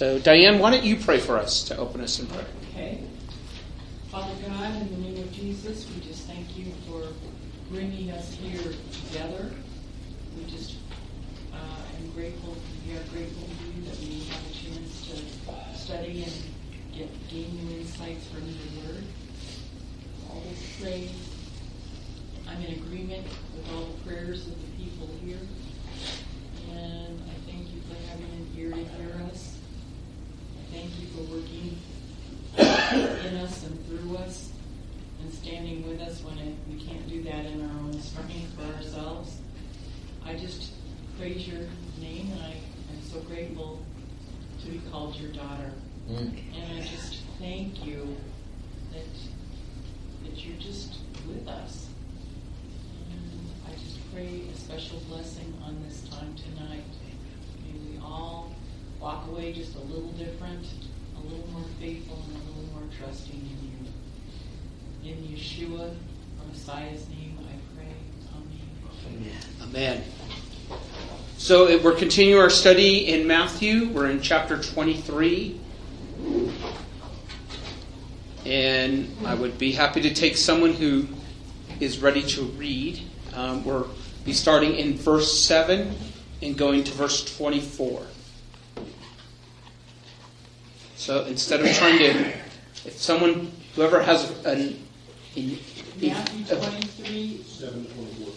[0.00, 2.46] So, Diane, why don't you pray for us to open us in prayer?
[2.70, 3.02] Okay.
[4.12, 7.02] Father God, in the name of Jesus, we just thank you for
[7.68, 9.50] bringing us here together.
[10.36, 10.76] We just
[11.52, 12.56] uh, am grateful,
[12.86, 16.32] we are grateful to you that we have a chance to study and
[16.96, 19.04] get gain new insights from your word.
[20.30, 21.10] All this praise,
[22.46, 23.26] I'm in agreement
[23.56, 25.40] with all the prayers of the people here.
[26.70, 29.57] And I thank you for having an ear to hear us.
[30.72, 31.78] Thank you for working
[32.58, 34.50] in us and through us
[35.20, 38.64] and standing with us when it, we can't do that in our own strength for
[38.76, 39.36] ourselves.
[40.24, 40.72] I just
[41.18, 41.60] praise your
[42.00, 43.80] name and I am so grateful
[44.62, 45.72] to be called your daughter.
[46.10, 46.38] Mm.
[46.54, 48.16] And I just thank you
[48.92, 49.04] that
[50.24, 51.88] that you're just with us.
[53.10, 56.84] And I just pray a special blessing on this time tonight.
[57.64, 58.52] May we all
[59.00, 60.66] walk away just a little different,
[61.16, 65.12] a little more faithful, and a little more trusting in you.
[65.12, 65.94] In Yeshua,
[66.48, 67.94] Messiah's name, I pray.
[69.14, 69.32] Amen.
[69.62, 70.04] Amen.
[71.36, 73.88] So uh, we're continuing our study in Matthew.
[73.88, 75.60] We're in chapter 23.
[78.44, 81.06] And I would be happy to take someone who
[81.80, 83.00] is ready to read.
[83.34, 83.88] Um, we'll
[84.24, 85.94] be starting in verse 7
[86.42, 88.06] and going to verse 24.
[90.98, 92.10] So instead of trying to,
[92.84, 94.84] if someone, whoever has an,
[95.36, 95.58] in,
[96.02, 97.44] Matthew 23,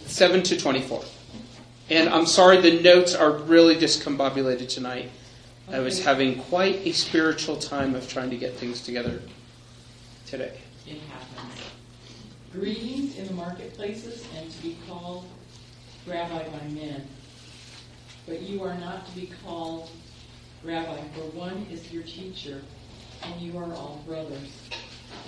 [0.06, 1.04] 7 to 24.
[1.90, 5.10] And I'm sorry, the notes are really discombobulated tonight.
[5.70, 9.20] I was having quite a spiritual time of trying to get things together
[10.26, 10.56] today.
[10.86, 11.60] it happens.
[12.52, 15.26] Greetings in the marketplaces and to be called
[16.06, 17.08] rabbi by men.
[18.26, 19.90] But you are not to be called
[20.64, 22.60] rabbi, for one is your teacher,
[23.22, 24.68] and you are all brothers.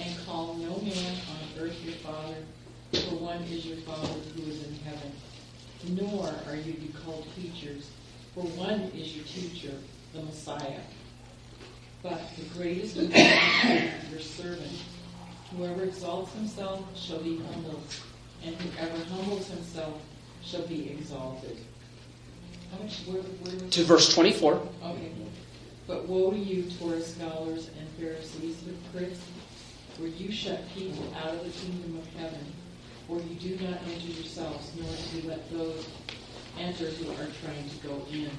[0.00, 2.36] And call no man on earth your father,
[2.92, 5.12] for one is your Father who is in heaven.
[5.89, 7.90] Nor are you to be called teachers,
[8.34, 9.72] for one is your teacher,
[10.12, 10.80] the Messiah.
[12.02, 14.83] But the greatest of is your servant.
[15.56, 17.84] Whoever exalts himself shall be humbled,
[18.45, 20.01] and whoever humbles himself
[20.42, 21.58] shall be exalted.
[22.74, 24.55] How much, where, where To verse 24.
[24.55, 25.12] Okay.
[25.86, 29.20] But woe to you, Torah scholars and Pharisees, hypocrites,
[29.96, 32.40] for you shut people out of the kingdom of heaven,
[33.07, 35.86] for you do not enter yourselves, nor do you let those
[36.58, 38.30] enter who are trying to go in.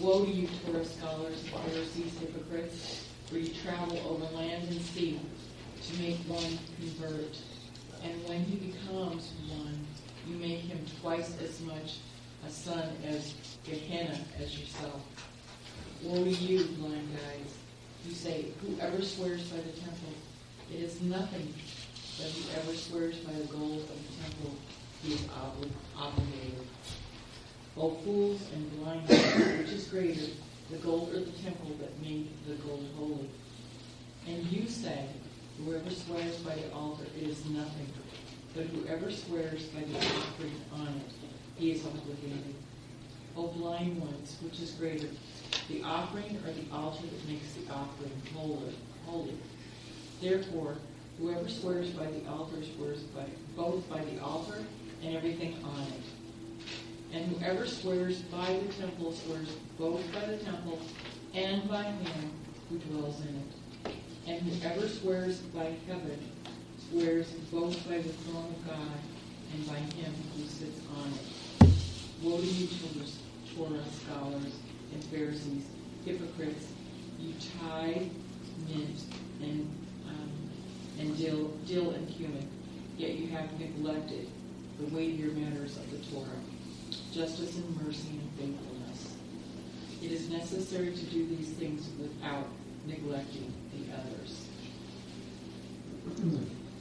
[0.00, 5.20] Woe to you, Torah scholars and Pharisees, hypocrites, for you travel over land and sea
[5.82, 7.36] to make one convert.
[8.02, 9.84] And when he becomes one,
[10.26, 11.98] you make him twice as much
[12.50, 13.34] son as
[13.64, 15.00] Gehenna as yourself.
[16.02, 17.54] Woe to you, blind guides!
[18.06, 20.12] You say, Whoever swears by the temple,
[20.72, 21.52] it is nothing,
[22.18, 24.54] but whoever swears by the gold of the temple,
[25.02, 26.66] he is obli- obligated.
[27.76, 30.32] O fools and blind guides, which is greater,
[30.70, 33.28] the gold or the temple that made the gold holy?
[34.26, 35.06] And you say,
[35.64, 37.86] Whoever swears by the altar, it is nothing,
[38.54, 41.12] but whoever swears by the offering on it,
[41.60, 42.54] he is obligated.
[43.36, 45.08] O oh, blind ones, which is greater,
[45.68, 48.74] the offering or the altar that makes the offering holy?
[49.06, 49.34] holy?
[50.22, 50.76] Therefore,
[51.18, 53.26] whoever swears by the altar swears by,
[53.56, 54.64] both by the altar
[55.04, 57.12] and everything on it.
[57.12, 59.48] And whoever swears by the temple swears
[59.78, 60.80] both by the temple
[61.34, 62.30] and by him
[62.68, 63.94] who dwells in it.
[64.26, 66.18] And whoever swears by heaven
[66.88, 68.98] swears both by the throne of God
[69.52, 71.39] and by him who sits on it.
[72.22, 72.68] Woe to you,
[73.56, 74.52] Torah- scholars
[74.92, 75.64] and Pharisees,
[76.04, 76.66] hypocrites!
[77.18, 78.08] You tithe
[78.68, 79.00] mint
[79.42, 79.68] and
[80.08, 80.30] um,
[80.98, 82.46] and dill, dill and cumin,
[82.96, 84.28] yet you have neglected
[84.78, 86.26] the weightier matters of the Torah,
[87.12, 89.14] justice and mercy and faithfulness.
[90.02, 92.46] It is necessary to do these things without
[92.86, 94.46] neglecting the others.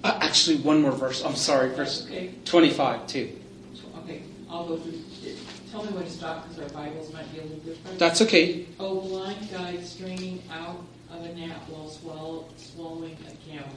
[0.04, 1.24] Uh, actually, one more verse.
[1.24, 3.38] I'm sorry, verse Okay, 25, too.
[4.04, 4.94] okay, I'll go through.
[5.71, 8.00] Tell me when to stop because our Bibles might be a little different.
[8.00, 8.66] That's okay.
[8.80, 13.69] Oh, blind guide straining out of a gnat while swallow, swallowing a camel.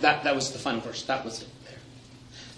[0.00, 1.02] That, that was the final verse.
[1.04, 1.78] That was it there.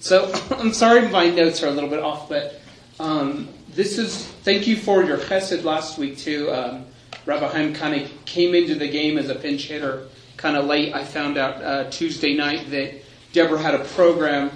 [0.00, 2.61] So I'm sorry my notes are a little bit off, but
[2.99, 6.50] um, this is, thank you for your chesed last week, too.
[6.50, 6.87] Um,
[7.26, 10.08] Rabbi Haim kind of came into the game as a pinch hitter
[10.38, 10.94] kind of late.
[10.94, 12.94] I found out uh, Tuesday night that
[13.32, 14.50] Deborah had a program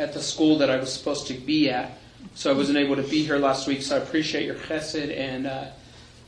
[0.00, 1.98] at the school that I was supposed to be at.
[2.36, 5.46] So I wasn't able to be here last week, so I appreciate your chesed and
[5.46, 5.68] uh,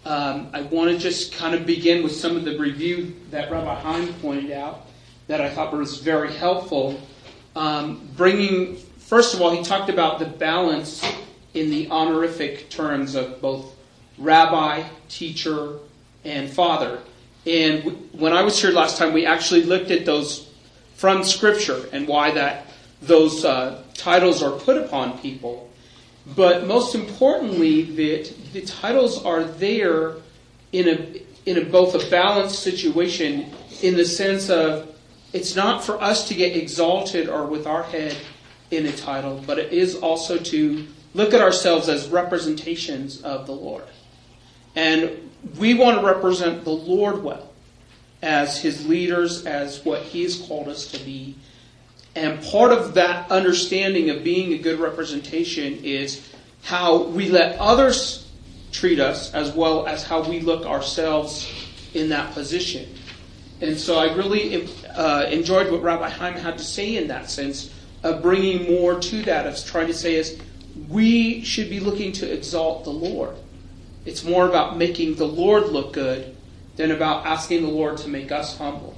[0.07, 3.75] um, I want to just kind of begin with some of the review that Rabbi
[3.75, 4.87] Haim pointed out
[5.27, 6.99] that I thought was very helpful.
[7.55, 11.05] Um, bringing, first of all, he talked about the balance
[11.53, 13.77] in the honorific terms of both
[14.17, 15.77] rabbi, teacher,
[16.25, 17.01] and father.
[17.45, 20.51] And when I was here last time, we actually looked at those
[20.95, 22.65] from Scripture and why that
[23.03, 25.68] those uh, titles are put upon people.
[26.35, 30.17] But most importantly, that the titles are there
[30.73, 34.95] in a in a, both a balanced situation in the sense of
[35.33, 38.17] it's not for us to get exalted or with our head
[38.71, 43.53] in a title, but it is also to look at ourselves as representations of the
[43.53, 43.85] Lord.
[44.77, 47.51] And we want to represent the Lord well
[48.23, 51.37] as his leaders, as what he's called us to be.
[52.15, 56.29] And part of that understanding of being a good representation is
[56.65, 58.29] how we let others
[58.73, 61.51] treat us as well as how we look ourselves
[61.95, 62.89] in that position.
[63.61, 67.75] And so I really uh, enjoyed what Rabbi Haim had to say in that sense
[68.03, 70.39] of bringing more to that, of trying to say is
[70.89, 73.37] we should be looking to exalt the Lord.
[74.05, 76.37] It's more about making the Lord look good
[76.77, 78.97] than about asking the Lord to make us humble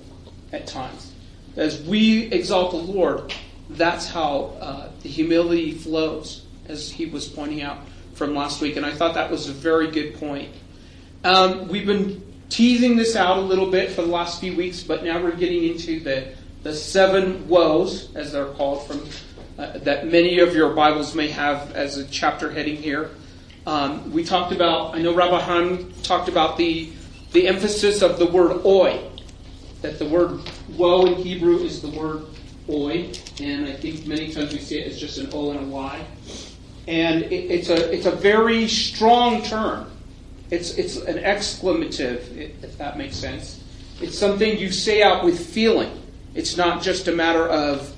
[0.52, 1.09] at times.
[1.56, 3.35] As we exalt the Lord,
[3.70, 7.79] that's how uh, the humility flows, as he was pointing out
[8.14, 8.76] from last week.
[8.76, 10.52] And I thought that was a very good point.
[11.25, 15.05] Um, we've been teasing this out a little bit for the last few weeks, but
[15.05, 16.32] now we're getting into the,
[16.62, 19.06] the seven woes, as they're called, from
[19.58, 23.11] uh, that many of your Bibles may have as a chapter heading here.
[23.67, 26.93] Um, we talked about, I know Rabbi Han talked about the
[27.32, 28.99] the emphasis of the word oi.
[29.82, 30.40] That the word
[30.76, 32.26] woe in Hebrew is the word
[32.68, 33.10] oi,
[33.40, 36.04] and I think many times we see it as just an O and a Y.
[36.86, 39.90] And it, it's a it's a very strong term.
[40.50, 43.62] It's it's an exclamative, if that makes sense.
[44.00, 45.90] It's something you say out with feeling.
[46.34, 47.94] It's not just a matter of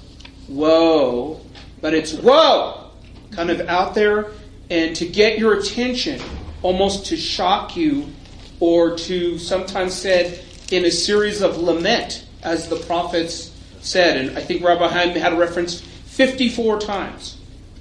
[0.48, 1.40] whoa,
[1.80, 2.90] but it's whoa,
[3.30, 4.32] kind of out there,
[4.70, 6.20] and to get your attention,
[6.62, 8.06] almost to shock you
[8.60, 14.16] or to sometimes said in a series of lament, as the prophets said.
[14.16, 17.36] And I think Rabbi Haim had a reference 54 times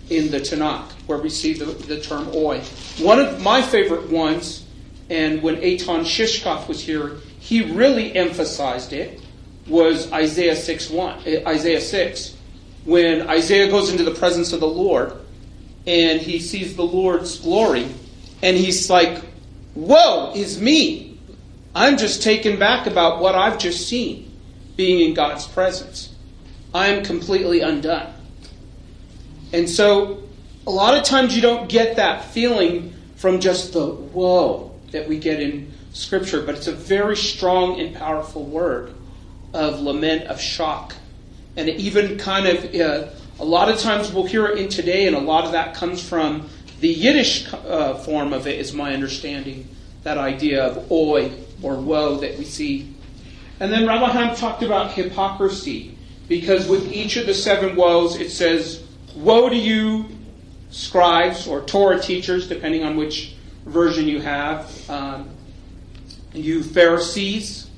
[0.09, 2.59] in the Tanakh where we see the, the term oi.
[2.99, 4.65] One of my favorite ones,
[5.09, 9.21] and when Eitan Shishkoff was here, he really emphasized it,
[9.67, 12.35] was Isaiah 6 1, eh, Isaiah 6,
[12.83, 15.13] when Isaiah goes into the presence of the Lord
[15.87, 17.87] and he sees the Lord's glory,
[18.43, 19.23] and he's like,
[19.75, 21.10] Woe is me.
[21.73, 24.31] I'm just taken back about what I've just seen
[24.75, 26.13] being in God's presence.
[26.73, 28.13] I'm completely undone.
[29.53, 30.23] And so,
[30.65, 35.17] a lot of times you don't get that feeling from just the whoa that we
[35.17, 38.93] get in Scripture, but it's a very strong and powerful word
[39.53, 40.95] of lament, of shock.
[41.57, 43.07] And even kind of, uh,
[43.39, 46.07] a lot of times we'll hear it in today, and a lot of that comes
[46.07, 49.67] from the Yiddish uh, form of it is my understanding,
[50.03, 52.95] that idea of oi or woe that we see.
[53.59, 55.97] And then Rabbi Haim talked about hypocrisy,
[56.27, 58.83] because with each of the seven woes, it says,
[59.15, 60.05] Woe to you,
[60.71, 63.35] scribes or Torah teachers, depending on which
[63.65, 65.29] version you have, um,
[66.33, 67.69] you Pharisees,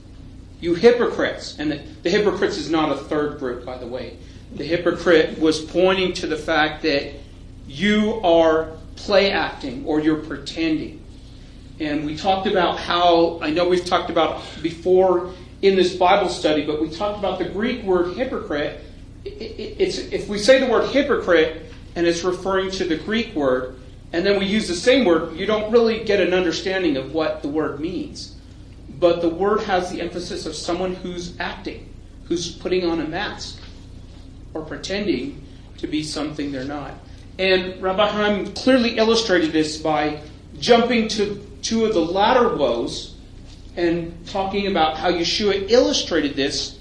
[0.62, 1.58] you hypocrites.
[1.60, 4.18] And the, the hypocrites is not a third group, by the way.
[4.56, 7.14] The hypocrite was pointing to the fact that
[7.68, 11.03] you are play acting or you're pretending.
[11.80, 16.66] And we talked about how, I know we've talked about before in this Bible study,
[16.66, 18.82] but we talked about the Greek word hypocrite.
[19.26, 23.80] It's, if we say the word hypocrite and it's referring to the Greek word,
[24.12, 27.42] and then we use the same word, you don't really get an understanding of what
[27.42, 28.36] the word means.
[29.00, 31.92] But the word has the emphasis of someone who's acting,
[32.26, 33.60] who's putting on a mask,
[34.54, 35.44] or pretending
[35.80, 36.94] to be something they're not.
[37.40, 40.22] And Rabbi Haim clearly illustrated this by
[40.60, 43.16] jumping to two of the latter woes
[43.76, 46.78] and talking about how Yeshua illustrated this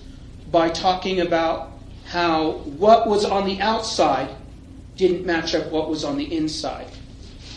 [0.50, 1.70] by talking about
[2.04, 4.28] how what was on the outside
[4.96, 6.88] didn't match up what was on the inside.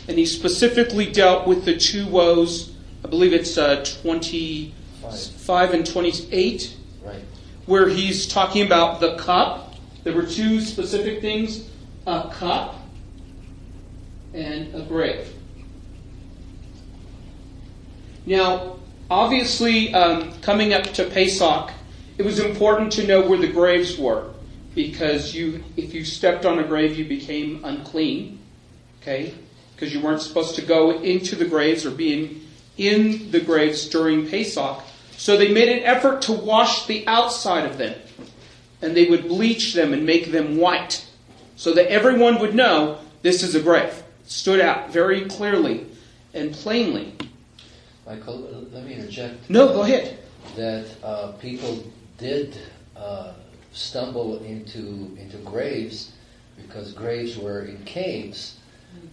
[0.08, 6.77] And he specifically dealt with the two woes, I believe it's uh, 25 and 28,
[7.03, 7.20] right.
[7.65, 9.75] where he's talking about the cup.
[10.03, 11.67] There were two specific things
[12.08, 12.75] a cup
[14.34, 15.27] and a grave.
[18.25, 18.79] Now,
[19.10, 21.72] obviously, um, coming up to Pesach,
[22.17, 24.32] it was important to know where the graves were
[24.74, 28.39] because you, if you stepped on a grave, you became unclean.
[29.01, 29.34] Okay,
[29.75, 32.41] because you weren't supposed to go into the graves or be in,
[32.77, 34.82] in the graves during Pesach.
[35.17, 37.96] So they made an effort to wash the outside of them.
[38.82, 41.05] And they would bleach them and make them white
[41.55, 44.03] so that everyone would know this is a grave.
[44.24, 45.86] It stood out very clearly
[46.34, 47.15] and plainly.
[48.06, 49.50] Michael, let me interject.
[49.50, 50.20] No, go ahead.
[50.56, 51.84] That uh, people
[52.20, 52.56] did
[52.96, 53.34] uh,
[53.72, 56.12] stumble into into graves
[56.56, 58.60] because graves were in caves,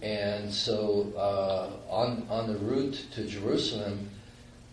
[0.03, 4.11] and so uh, on on the route to Jerusalem,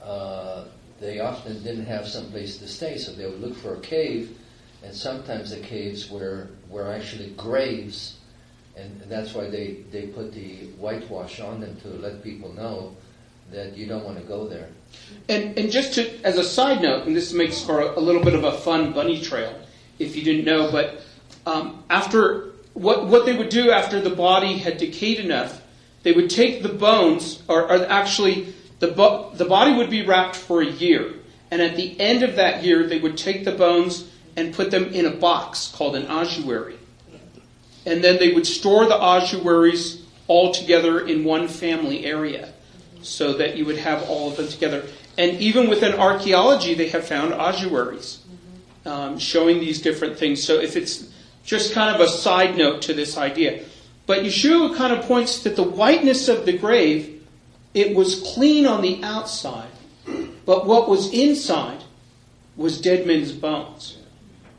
[0.03, 0.65] uh,
[1.01, 4.37] they often didn't have some place to stay, so they would look for a cave,
[4.85, 8.19] and sometimes the caves were were actually graves,
[8.77, 12.95] and that's why they they put the whitewash on them to let people know
[13.53, 14.69] that you don't want to go there.
[15.29, 18.23] And, and just to, as a side note, and this makes for a, a little
[18.23, 19.55] bit of a fun bunny trail,
[19.99, 21.03] if you didn't know, but
[21.47, 25.63] um, after what what they would do after the body had decayed enough,
[26.03, 30.37] they would take the bones, or, or actually the bo- the body would be wrapped
[30.37, 31.15] for a year,
[31.51, 34.85] and at the end of that year, they would take the bones and put them
[34.85, 36.79] in a box called an ossuary,
[37.85, 42.53] and then they would store the ossuaries all together in one family area
[43.03, 44.85] so that you would have all of them together.
[45.19, 48.21] And even within archaeology, they have found ossuaries
[48.85, 50.43] um, showing these different things.
[50.43, 51.11] So if it's
[51.45, 53.65] just kind of a side note to this idea.
[54.07, 57.23] But Yeshua kind of points that the whiteness of the grave,
[57.75, 59.71] it was clean on the outside,
[60.45, 61.85] but what was inside
[62.57, 63.99] was dead men's bones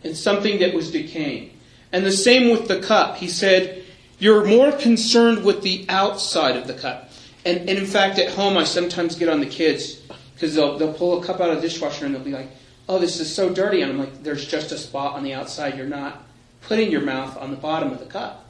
[0.03, 1.57] and something that was decaying.
[1.91, 3.17] And the same with the cup.
[3.17, 3.83] He said,
[4.17, 7.11] You're more concerned with the outside of the cup.
[7.45, 10.01] And, and in fact, at home, I sometimes get on the kids
[10.33, 12.50] because they'll, they'll pull a cup out of the dishwasher and they'll be like,
[12.88, 13.81] oh, this is so dirty.
[13.81, 15.77] And I'm like, there's just a spot on the outside.
[15.77, 16.24] You're not
[16.62, 18.45] putting your mouth on the bottom of the cup.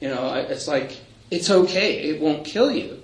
[0.00, 0.98] You know, it's like,
[1.30, 2.00] it's okay.
[2.10, 3.02] It won't kill you.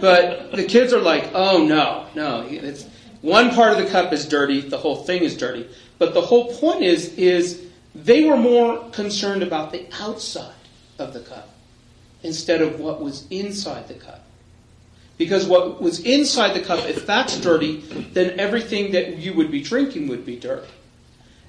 [0.00, 2.46] But the kids are like, oh, no, no.
[2.48, 2.86] It's,
[3.20, 4.60] one part of the cup is dirty.
[4.60, 5.68] The whole thing is dirty.
[5.98, 10.52] But the whole point is, is they were more concerned about the outside
[10.98, 11.48] of the cup
[12.22, 14.23] instead of what was inside the cup.
[15.16, 17.80] Because what was inside the cup, if that's dirty,
[18.12, 20.66] then everything that you would be drinking would be dirty.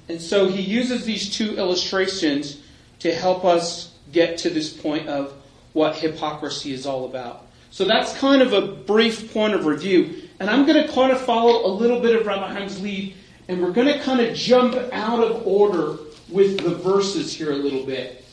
[0.07, 2.61] And so he uses these two illustrations
[2.99, 5.33] to help us get to this point of
[5.73, 7.47] what hypocrisy is all about.
[7.71, 10.23] So that's kind of a brief point of review.
[10.39, 13.15] And I'm going to kind of follow a little bit of Rabbi Haim's lead,
[13.47, 15.97] and we're going to kind of jump out of order
[16.29, 18.23] with the verses here a little bit.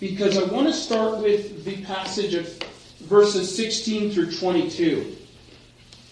[0.00, 2.46] Because I want to start with the passage of
[3.12, 5.16] verses 16 through 22.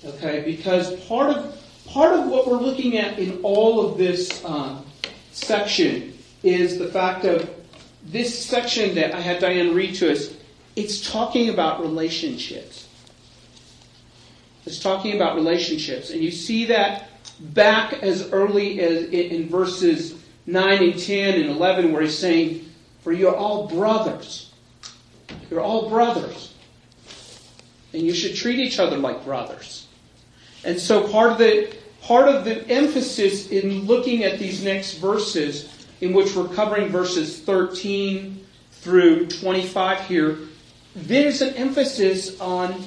[0.04, 4.84] Okay, because part of part of what we're looking at in all of this um,
[5.32, 7.50] section is the fact of
[8.04, 10.34] this section that I had Diane read to us.
[10.76, 12.86] It's talking about relationships.
[14.66, 17.08] It's talking about relationships, and you see that
[17.40, 22.70] back as early as in verses 9 and 10 and 11, where he's saying,
[23.02, 24.50] "For you're all brothers.
[25.50, 26.49] You're all brothers."
[27.92, 29.86] And you should treat each other like brothers.
[30.64, 35.86] And so part of the part of the emphasis in looking at these next verses,
[36.00, 40.38] in which we're covering verses 13 through 25 here,
[40.96, 42.84] there's an emphasis on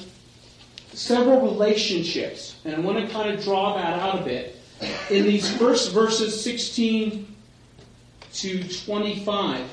[0.94, 2.56] several relationships.
[2.66, 4.60] And I want to kind of draw that out a bit.
[5.10, 7.28] In these first verses 16
[8.34, 9.70] to 25,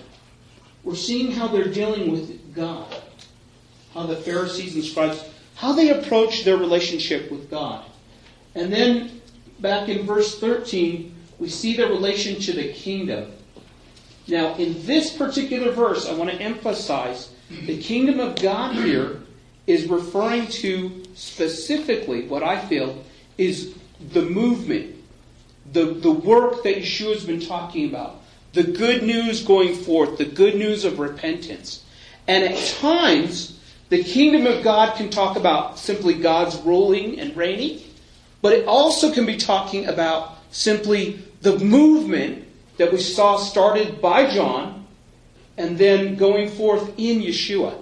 [0.84, 2.99] we're seeing how they're dealing with God
[3.94, 5.24] how the Pharisees and scribes,
[5.56, 7.84] how they approach their relationship with God.
[8.54, 9.20] And then
[9.60, 13.32] back in verse 13, we see their relation to the kingdom.
[14.26, 19.22] Now, in this particular verse, I want to emphasize the kingdom of God here
[19.66, 23.04] is referring to specifically what I feel
[23.38, 23.74] is
[24.12, 24.96] the movement,
[25.72, 30.24] the, the work that Yeshua has been talking about, the good news going forth, the
[30.24, 31.84] good news of repentance.
[32.26, 33.59] And at times,
[33.90, 37.80] the kingdom of God can talk about simply God's ruling and reigning,
[38.40, 42.46] but it also can be talking about simply the movement
[42.78, 44.86] that we saw started by John
[45.58, 47.76] and then going forth in Yeshua.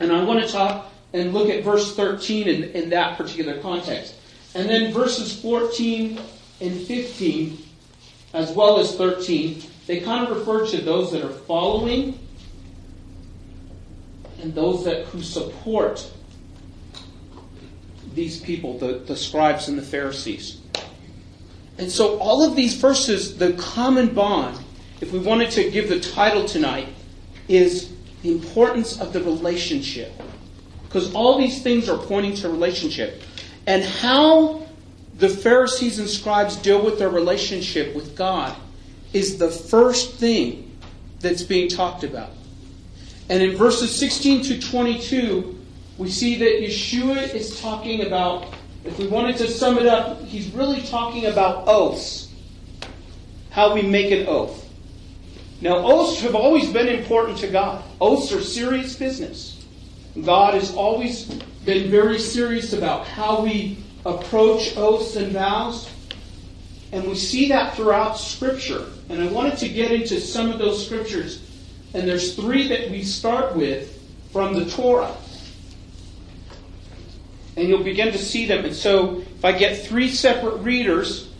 [0.00, 4.14] And I want to talk and look at verse 13 in, in that particular context.
[4.54, 6.18] And then verses 14
[6.60, 7.58] and 15,
[8.32, 12.18] as well as 13, they kind of refer to those that are following
[14.42, 16.10] and those that who support
[18.14, 20.60] these people, the, the scribes and the Pharisees.
[21.78, 24.58] And so all of these verses, the common bond,
[25.00, 26.88] if we wanted to give the title tonight,
[27.48, 27.92] is
[28.22, 30.12] the importance of the relationship.
[30.84, 33.22] Because all these things are pointing to relationship.
[33.66, 34.66] And how
[35.16, 38.56] the Pharisees and scribes deal with their relationship with God
[39.12, 40.76] is the first thing
[41.20, 42.30] that's being talked about.
[43.30, 45.56] And in verses 16 to 22,
[45.98, 48.52] we see that Yeshua is talking about,
[48.84, 52.28] if we wanted to sum it up, he's really talking about oaths.
[53.50, 54.68] How we make an oath.
[55.60, 57.84] Now, oaths have always been important to God.
[58.00, 59.64] Oaths are serious business.
[60.24, 61.26] God has always
[61.64, 65.88] been very serious about how we approach oaths and vows.
[66.90, 68.86] And we see that throughout Scripture.
[69.08, 71.46] And I wanted to get into some of those scriptures.
[71.94, 73.96] And there's three that we start with
[74.32, 75.16] from the Torah.
[77.56, 78.64] And you'll begin to see them.
[78.64, 81.30] And so if I get three separate readers,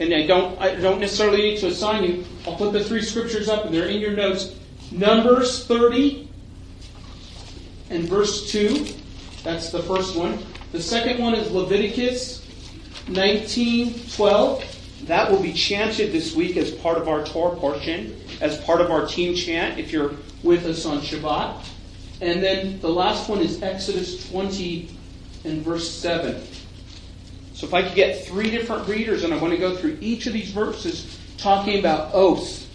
[0.00, 2.24] and I don't I don't necessarily need to assign you.
[2.46, 4.56] I'll put the three scriptures up and they're in your notes.
[4.90, 6.28] Numbers 30
[7.90, 8.86] and verse 2.
[9.44, 10.38] That's the first one.
[10.72, 12.46] The second one is Leviticus
[13.06, 14.64] 19:12.
[15.04, 18.90] That will be chanted this week as part of our Torah portion, as part of
[18.90, 21.64] our team chant if you're with us on Shabbat.
[22.20, 24.90] And then the last one is Exodus 20
[25.44, 26.42] and verse 7.
[27.54, 30.26] So if I could get three different readers, and I want to go through each
[30.26, 32.66] of these verses talking about oaths.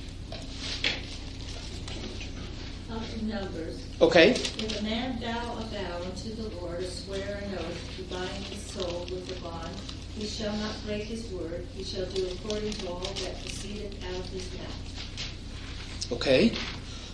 [3.21, 3.83] Numbers.
[4.01, 4.31] Okay.
[4.31, 8.61] If a man vow a vow unto the Lord, swear an oath to bind his
[8.61, 9.71] soul with a bond,
[10.17, 11.65] he shall not break his word.
[11.75, 16.11] He shall do according to all that proceedeth out of his mouth.
[16.13, 16.53] Okay.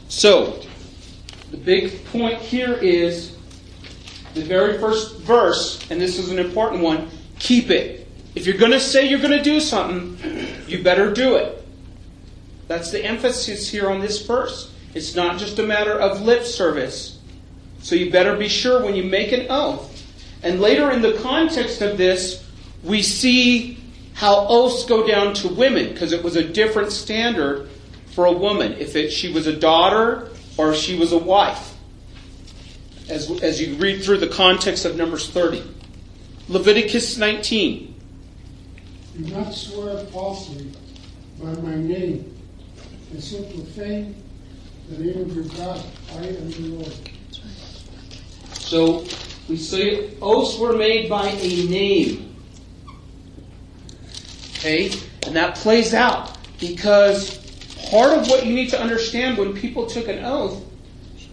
[0.08, 0.62] So
[1.50, 3.36] the big point here is
[4.34, 8.08] the very first verse, and this is an important one keep it.
[8.36, 10.18] If you're going to say you're going to do something,
[10.68, 11.66] you better do it.
[12.68, 14.72] That's the emphasis here on this verse.
[14.94, 17.20] It's not just a matter of lip service.
[17.82, 19.90] So you better be sure when you make an oath.
[20.44, 22.48] And later in the context of this,
[22.84, 23.78] we see
[24.14, 27.70] how oaths go down to women because it was a different standard
[28.14, 31.76] for a woman if it, she was a daughter or if she was a wife.
[33.10, 35.64] As, as you read through the context of Numbers 30.
[36.48, 37.96] Leviticus 19.
[39.18, 40.72] Do not swear falsely
[41.42, 42.38] by my name,
[43.12, 44.16] and so profane
[44.90, 45.84] the name of your God.
[46.14, 46.94] I am the Lord.
[48.54, 49.06] So
[49.48, 52.31] we say oaths were made by a name.
[54.62, 54.92] Okay?
[55.26, 57.40] And that plays out because
[57.90, 60.64] part of what you need to understand when people took an oath,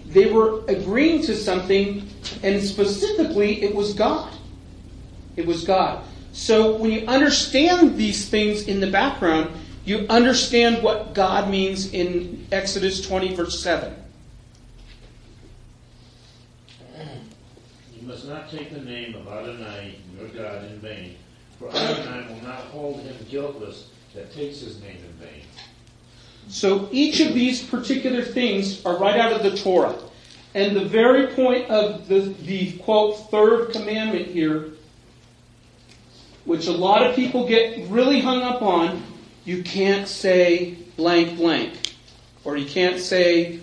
[0.06, 2.08] they were agreeing to something,
[2.42, 4.32] and specifically, it was God.
[5.36, 6.02] It was God.
[6.32, 9.50] So when you understand these things in the background,
[9.84, 13.94] you understand what God means in Exodus 20, verse 7.
[17.94, 21.16] You must not take the name of Adonai, your God, in vain,
[21.58, 25.42] for Adonai will not hold him guiltless that takes his name in vain.
[26.48, 29.98] So each of these particular things are right out of the Torah.
[30.54, 34.70] And the very point of the, the quote, third commandment here
[36.48, 39.02] which a lot of people get really hung up on,
[39.44, 41.94] you can't say blank blank.
[42.42, 43.60] Or you can't say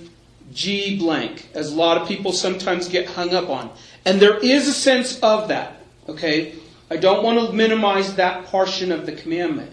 [0.53, 3.71] G blank, as a lot of people sometimes get hung up on.
[4.05, 6.53] And there is a sense of that, okay?
[6.89, 9.71] I don't want to minimize that portion of the commandment.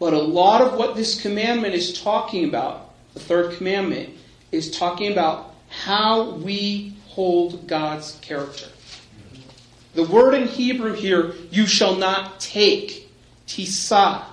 [0.00, 4.16] But a lot of what this commandment is talking about, the third commandment,
[4.50, 8.66] is talking about how we hold God's character.
[9.94, 13.10] The word in Hebrew here, you shall not take,
[13.46, 14.24] tisa,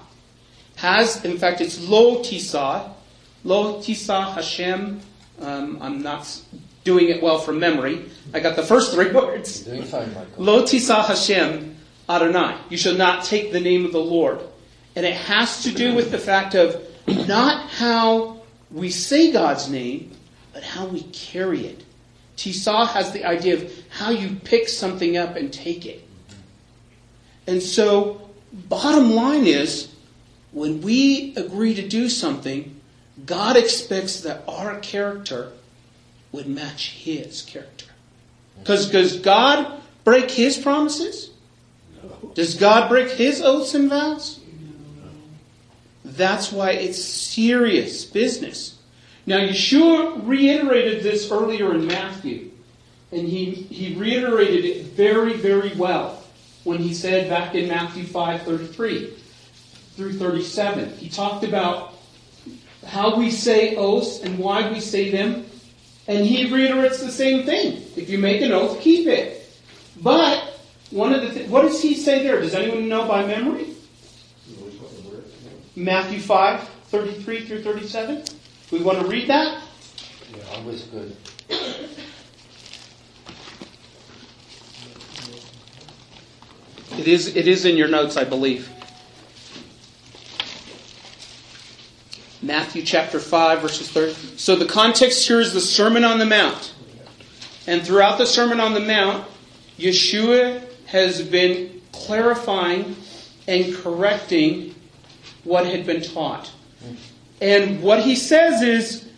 [0.78, 2.92] has, in fact, it's lo tisa,
[3.44, 5.02] lo tisa Hashem.
[5.42, 6.42] Um, I'm not
[6.84, 8.06] doing it well from memory.
[8.34, 9.62] I got the first three words.
[9.62, 10.44] Doing fine, Michael.
[10.44, 11.77] Lo tisa Hashem
[12.10, 12.58] Adonai.
[12.70, 14.41] You shall not take the name of the Lord.
[14.96, 18.41] And it has to do with the fact of not how
[18.72, 20.12] we say God's name,
[20.54, 21.84] but how we carry it.
[22.36, 26.08] Tisa has the idea of how you pick something up and take it.
[27.48, 29.89] And so, bottom line is,
[30.52, 32.80] when we agree to do something,
[33.26, 35.52] God expects that our character
[36.32, 37.86] would match His character.
[38.60, 41.32] Because does God break His promises?
[42.38, 44.39] Does God break His oaths and vows?
[46.06, 48.78] That's why it's serious business.
[49.26, 52.52] Now, Yeshua reiterated this earlier in Matthew,
[53.12, 56.21] and he, he reiterated it very, very well
[56.63, 59.15] when he said back in Matthew 5 33
[59.95, 60.95] through 37.
[60.97, 61.95] He talked about
[62.86, 65.43] how we say oaths and why we say them,
[66.08, 67.82] and he reiterates the same thing.
[67.95, 69.43] If you make an oath, keep it.
[70.00, 70.57] But
[70.91, 72.39] one of the th- what does he say there?
[72.39, 73.76] Does anyone know by memory?
[75.76, 78.23] Matthew 5, 33 through 37.
[78.71, 79.62] We want to read that?
[80.36, 81.15] Yeah, always good.
[86.97, 88.69] It is, it is in your notes, I believe.
[92.41, 94.13] Matthew chapter 5, verses 30.
[94.38, 96.73] So the context here is the Sermon on the Mount.
[97.67, 99.28] And throughout the Sermon on the Mount,
[99.78, 102.95] Yeshua has been clarifying
[103.47, 104.73] and correcting
[105.43, 106.52] what had been taught.
[107.41, 109.10] And what he says is,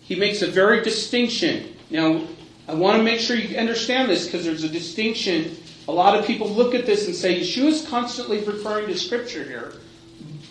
[0.00, 1.74] he makes a very distinction.
[1.90, 2.22] Now,
[2.68, 5.56] I want to make sure you understand this because there's a distinction.
[5.88, 9.44] A lot of people look at this and say, Yeshua is constantly referring to Scripture
[9.44, 9.74] here.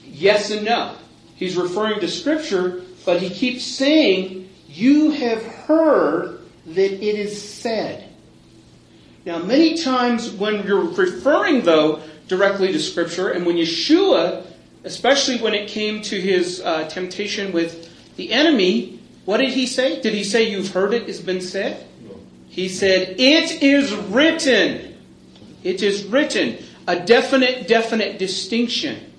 [0.05, 0.95] Yes and no.
[1.35, 8.12] He's referring to Scripture, but he keeps saying, You have heard that it is said.
[9.25, 14.45] Now, many times when you're referring, though, directly to Scripture, and when Yeshua,
[14.83, 20.01] especially when it came to his uh, temptation with the enemy, what did he say?
[20.01, 21.87] Did he say, You've heard it has been said?
[22.49, 24.97] He said, It is written.
[25.63, 26.57] It is written.
[26.87, 29.11] A definite, definite distinction.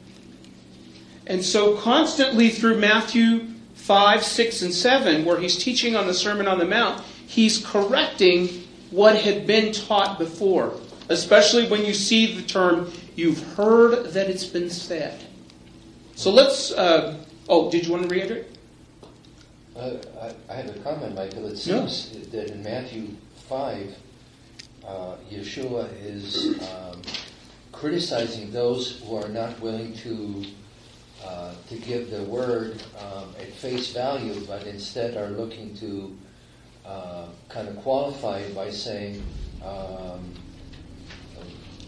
[1.26, 6.46] And so, constantly through Matthew 5, 6, and 7, where he's teaching on the Sermon
[6.46, 8.63] on the Mount, he's correcting
[8.94, 10.72] what had been taught before.
[11.08, 15.20] Especially when you see the term, you've heard that it's been said.
[16.14, 16.72] So let's.
[16.72, 18.46] Uh, oh, did you want to reiterate?
[19.76, 21.46] Uh, I, I have a comment, Michael.
[21.46, 23.08] It seems that in Matthew
[23.48, 23.94] 5,
[24.86, 27.02] uh, Yeshua is um,
[27.72, 30.44] criticizing those who are not willing to
[31.24, 36.16] uh, to give the word um, at face value, but instead are looking to
[36.84, 39.22] uh, kind of qualified by saying,
[39.64, 40.34] um,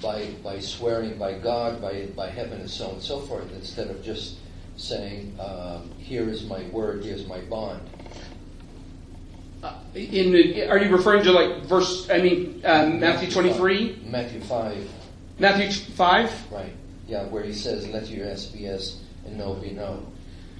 [0.02, 3.88] by by swearing by God, by by heaven, and so on and so forth, instead
[3.88, 4.36] of just
[4.76, 7.80] saying, um, "Here is my word, here's my bond."
[9.62, 12.08] Uh, in the, are you referring to like verse?
[12.10, 14.88] I mean um, Matthew twenty three, Matthew five,
[15.38, 16.30] Matthew five.
[16.52, 16.72] right?
[17.08, 20.06] Yeah, where he says, "Let your yes be yes and no be no."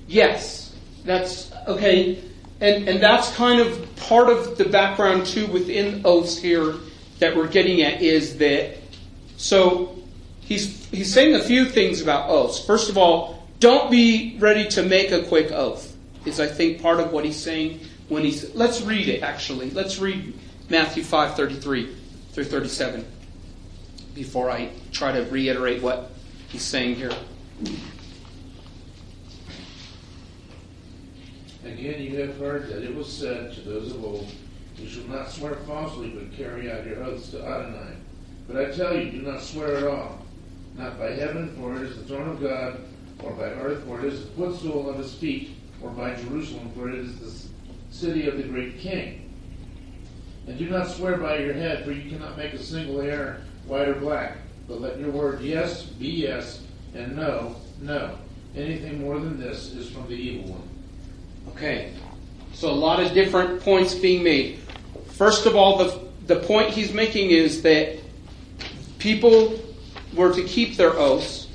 [0.09, 2.22] Yes, that's okay,
[2.60, 6.74] and and that's kind of part of the background too within oaths here
[7.18, 8.76] that we're getting at is that
[9.36, 9.96] so
[10.40, 12.64] he's he's saying a few things about oaths.
[12.64, 15.94] First of all, don't be ready to make a quick oath.
[16.24, 19.70] Is I think part of what he's saying when he's let's read it actually.
[19.70, 20.34] Let's read
[20.68, 21.94] Matthew five thirty three
[22.32, 23.04] through thirty seven
[24.14, 26.10] before I try to reiterate what
[26.48, 27.12] he's saying here.
[31.66, 34.33] Again, you have heard that it was said to those of old,
[34.76, 37.96] You shall not swear falsely, but carry out your oaths to Adonai.
[38.46, 40.24] But I tell you, do not swear at all,
[40.76, 42.81] not by heaven, for it is the throne of God,
[43.18, 46.88] or by earth, for it is the footstool of his feet, or by Jerusalem, for
[46.88, 47.48] it is the
[47.90, 49.35] city of the great king.
[50.46, 53.88] And do not swear by your head, for you cannot make a single hair white
[53.88, 54.37] or black.
[54.68, 56.62] But let your word yes be yes,
[56.94, 58.18] and no, no.
[58.55, 60.65] Anything more than this is from the evil one.
[61.48, 61.92] Okay,
[62.52, 64.61] so a lot of different points being made.
[65.12, 67.98] First of all, the, the point he's making is that
[68.98, 69.59] people
[70.14, 71.48] were to keep their oaths,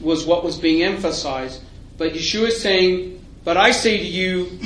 [0.00, 1.62] was what was being emphasized.
[1.98, 4.58] But Yeshua is saying, But I say to you,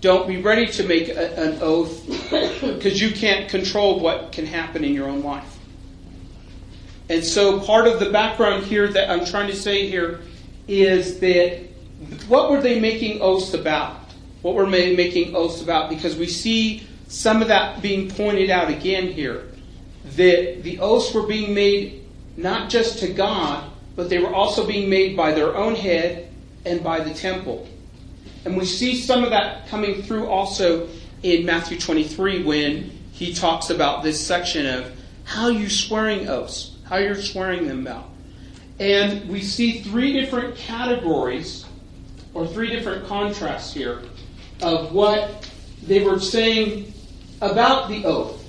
[0.00, 2.06] don't be ready to make a, an oath
[2.60, 5.58] because you can't control what can happen in your own life.
[7.08, 10.20] And so part of the background here that I'm trying to say here
[10.66, 11.71] is that
[12.28, 13.98] what were they making oaths about?
[14.42, 15.88] What were they making oaths about?
[15.88, 19.48] Because we see some of that being pointed out again here.
[20.16, 22.04] That the oaths were being made
[22.36, 26.32] not just to God, but they were also being made by their own head
[26.64, 27.68] and by the temple.
[28.44, 30.88] And we see some of that coming through also
[31.22, 34.92] in Matthew 23 when he talks about this section of
[35.24, 38.08] how you swearing oaths, how you're swearing them about.
[38.80, 41.66] And we see three different categories
[42.34, 44.02] or three different contrasts here
[44.62, 45.48] of what
[45.82, 46.92] they were saying
[47.40, 48.44] about the oath.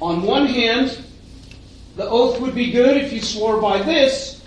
[0.00, 1.02] On one hand,
[1.96, 4.44] the oath would be good if you swore by this,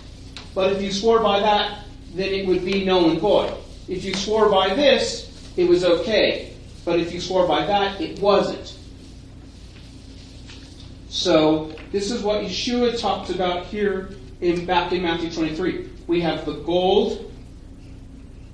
[0.54, 3.54] but if you swore by that, then it would be null and void.
[3.88, 8.18] If you swore by this, it was okay, but if you swore by that, it
[8.20, 8.78] wasn't.
[11.08, 15.90] So, this is what Yeshua talks about here in back in Matthew 23.
[16.06, 17.31] We have the gold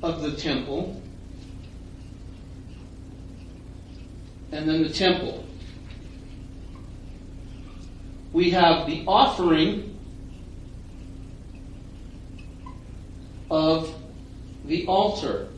[0.02, 1.00] of the temple,
[4.52, 5.48] and then the temple.
[8.32, 9.98] we have the offering
[13.50, 13.94] of
[14.66, 15.48] the altar.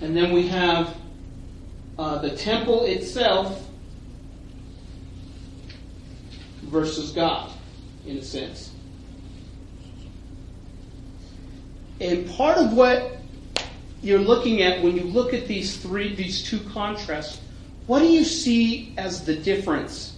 [0.00, 0.96] And then we have
[1.98, 3.68] uh, the temple itself
[6.62, 7.52] versus God,
[8.06, 8.69] in a sense.
[12.00, 13.18] And part of what
[14.02, 17.40] you're looking at when you look at these three, these two contrasts,
[17.86, 20.16] what do you see as the difference?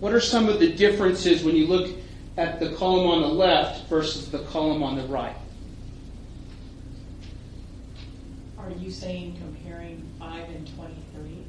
[0.00, 1.94] What are some of the differences when you look
[2.36, 5.36] at the column on the left versus the column on the right?
[8.58, 11.44] Are you saying comparing five and twenty-three?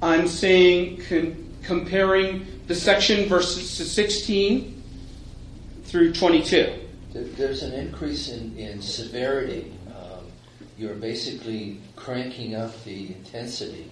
[0.00, 4.82] I'm saying con- comparing the section verses 16
[5.84, 6.81] through 22.
[7.12, 9.72] There- There's an increase in, in severity.
[9.88, 10.26] Um,
[10.78, 13.90] You're basically cranking up the intensity,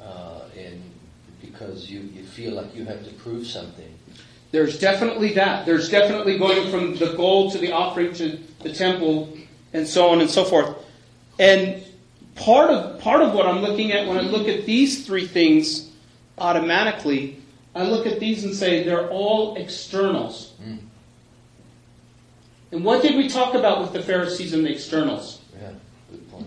[0.00, 0.80] uh, and
[1.40, 3.92] because you, you feel like you have to prove something.
[4.52, 5.66] There's definitely that.
[5.66, 9.36] There's definitely going from the gold to the offering to the temple
[9.72, 10.76] and so on and so forth.
[11.38, 11.82] And
[12.36, 15.90] part of part of what I'm looking at when I look at these three things
[16.38, 17.40] automatically,
[17.74, 20.52] I look at these and say they're all externals.
[20.62, 20.78] Mm.
[22.72, 25.40] And what did we talk about with the Pharisees and the externals?
[25.60, 25.72] Yeah,
[26.10, 26.46] good point.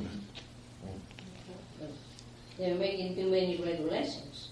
[2.57, 4.49] They're making too many regulations.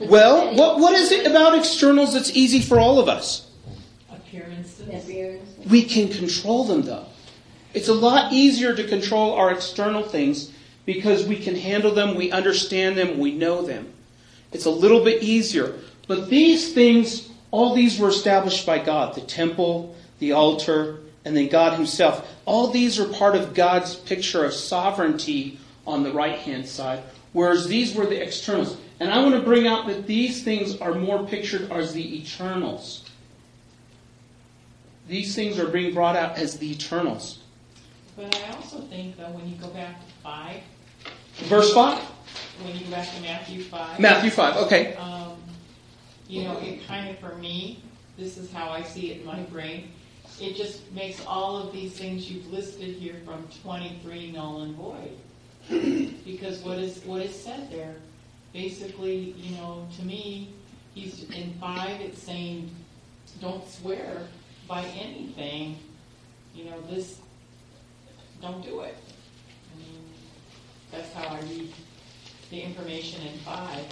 [0.00, 3.50] Well, what, what is it about externals that's easy for all of us?
[4.10, 4.88] Appearances?
[4.88, 5.50] Appearance.
[5.68, 7.06] We can control them though.
[7.74, 10.52] It's a lot easier to control our external things
[10.86, 13.92] because we can handle them, we understand them, we know them.
[14.52, 15.78] It's a little bit easier.
[16.06, 21.48] But these things, all these were established by God the temple, the altar, and then
[21.48, 22.26] God Himself.
[22.46, 27.68] All these are part of God's picture of sovereignty on the right hand side, whereas
[27.68, 28.78] these were the externals.
[28.98, 33.04] And I want to bring out that these things are more pictured as the eternals.
[35.06, 37.40] These things are being brought out as the eternals.
[38.16, 40.62] But I also think though, when you go back to five,
[41.44, 41.98] Verse 5?
[42.62, 44.00] when you go back to Matthew five.
[44.00, 44.94] Matthew 5, okay.
[44.94, 45.36] Um,
[46.26, 47.80] you know, it kind of, for me,
[48.16, 49.92] this is how I see it in my brain.
[50.40, 55.18] It just makes all of these things you've listed here from twenty-three null and void.
[56.24, 57.94] Because what is, what is said there,
[58.52, 60.52] basically, you know, to me,
[60.94, 62.70] he's, in five, it's saying,
[63.40, 64.26] don't swear
[64.68, 65.78] by anything,
[66.54, 67.18] you know, this,
[68.42, 68.94] don't do it.
[69.74, 70.02] I mean,
[70.92, 71.72] That's how I read
[72.50, 73.84] the information in five.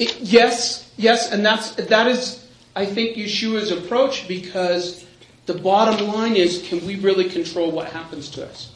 [0.00, 2.46] It- yes, yes, and that's that is
[2.76, 5.03] I think Yeshua's approach because
[5.46, 8.72] the bottom line is can we really control what happens to us?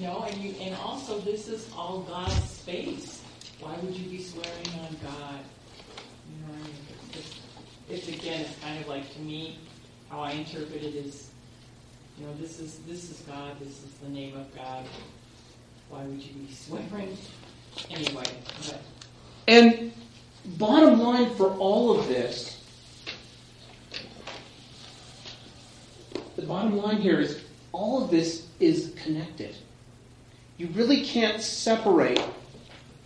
[0.00, 3.22] No, and you, and also this is all God's space.
[3.60, 5.40] Why would you be swearing on God?
[6.28, 6.74] You know, I mean,
[7.08, 7.36] it's, just,
[7.88, 9.58] it's again, it's kind of like to me,
[10.10, 11.30] how I interpret it is,
[12.18, 13.58] you know, this is this is God.
[13.60, 14.84] This is the name of God.
[15.88, 17.16] Why would you be swearing?
[17.90, 18.24] Anyway,
[18.58, 18.80] but
[19.48, 19.92] And
[20.58, 22.55] bottom line for all of this,
[26.36, 29.54] the bottom line here is all of this is connected.
[30.58, 32.22] You really can't separate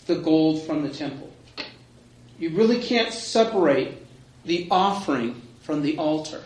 [0.06, 1.30] the gold from the temple.
[2.38, 4.06] You really can't separate
[4.44, 6.42] the offering from the altar.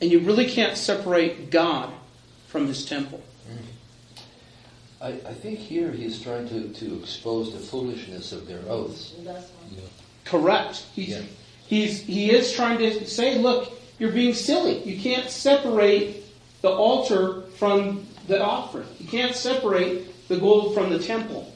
[0.00, 1.92] And you really can't separate God
[2.46, 3.22] from his temple.
[3.50, 3.64] Mm-hmm.
[5.00, 9.14] I, I think here he's trying to, to expose the foolishness of their oaths.
[9.24, 9.82] That's one.
[10.24, 10.84] Correct.
[10.94, 11.22] He's, Yeah.
[11.66, 14.82] he's, he is trying to say, look, you're being silly.
[14.84, 16.24] You can't separate
[16.62, 18.86] the altar from the offering.
[18.98, 21.52] You can't separate the gold from the temple.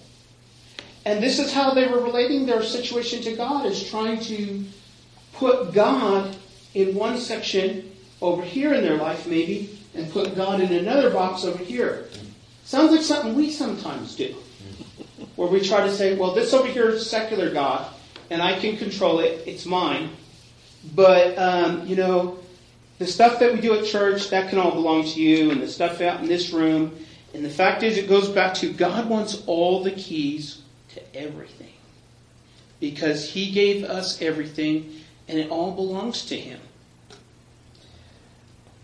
[1.05, 4.65] And this is how they were relating their situation to God, is trying to
[5.33, 6.37] put God
[6.75, 11.45] in one section over here in their life, maybe, and put God in another box
[11.45, 12.09] over here.
[12.65, 14.35] Sounds like something we sometimes do.
[15.37, 17.93] Where we try to say, well, this over here is secular God,
[18.31, 20.11] and I can control it, it's mine.
[20.95, 22.39] But, um, you know,
[22.99, 25.69] the stuff that we do at church, that can all belong to you, and the
[25.69, 26.97] stuff out in this room.
[27.35, 30.63] And the fact is, it goes back to God wants all the keys
[30.95, 31.73] to everything.
[32.81, 36.61] Because He gave us everything, and it all belongs to Him.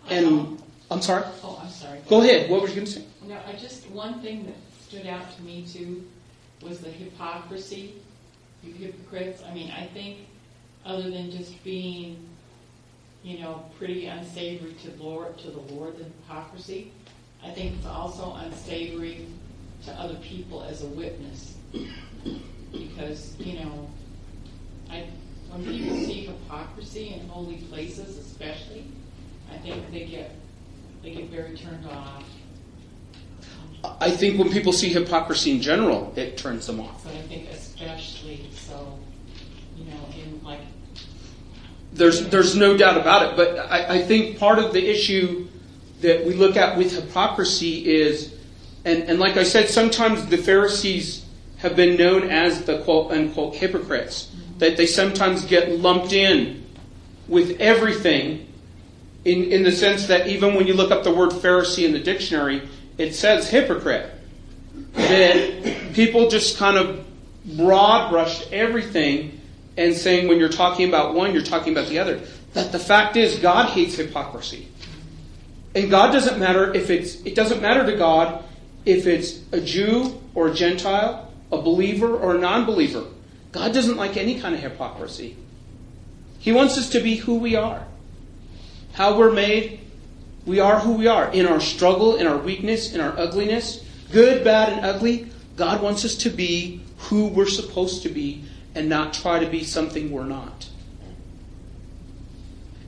[0.09, 1.25] And, I'm sorry?
[1.43, 1.99] oh, I'm sorry.
[2.09, 2.49] Go ahead.
[2.51, 3.05] What were you going to say?
[3.27, 4.55] No, I just, one thing that
[4.89, 6.07] stood out to me too
[6.63, 7.95] was the hypocrisy,
[8.65, 9.43] you hypocrites.
[9.49, 10.17] I mean, I think
[10.85, 12.29] other than just being,
[13.23, 16.93] you know, pretty unsavory to Lord, to the Lord, the hypocrisy,
[17.45, 19.27] I think it's also unsavory
[19.85, 21.55] to other people as a witness.
[22.73, 23.91] because, you know,
[24.91, 25.07] I,
[25.51, 28.85] when people see hypocrisy in holy places especially,
[29.53, 30.33] I think they get,
[31.03, 32.25] they get very turned off.
[34.01, 37.05] I think when people see hypocrisy in general, it turns them off.
[37.05, 38.99] But I think especially so,
[41.93, 43.37] There's there's no doubt about it.
[43.37, 45.49] But I, I think part of the issue
[46.01, 48.35] that we look at with hypocrisy is,
[48.85, 51.25] and, and like I said, sometimes the Pharisees
[51.59, 54.33] have been known as the quote unquote hypocrites.
[54.59, 56.65] That they sometimes get lumped in
[57.29, 58.53] with everything
[59.25, 61.99] in, in the sense that even when you look up the word Pharisee in the
[61.99, 64.11] dictionary, it says hypocrite.
[64.95, 67.05] That people just kind of
[67.57, 69.38] broad brushed everything
[69.79, 72.21] and saying when you're talking about one, you're talking about the other.
[72.53, 74.69] That the fact is, God hates hypocrisy.
[75.75, 78.45] And God doesn't matter if it's, it doesn't matter to God
[78.85, 83.05] if it's a Jew or a Gentile, a believer or a non believer.
[83.53, 85.37] God doesn't like any kind of hypocrisy.
[86.41, 87.87] He wants us to be who we are.
[88.95, 89.79] How we're made,
[90.45, 91.31] we are who we are.
[91.31, 96.05] In our struggle, in our weakness, in our ugliness, good, bad, and ugly, God wants
[96.05, 98.45] us to be who we're supposed to be
[98.79, 100.69] and not try to be something we're not.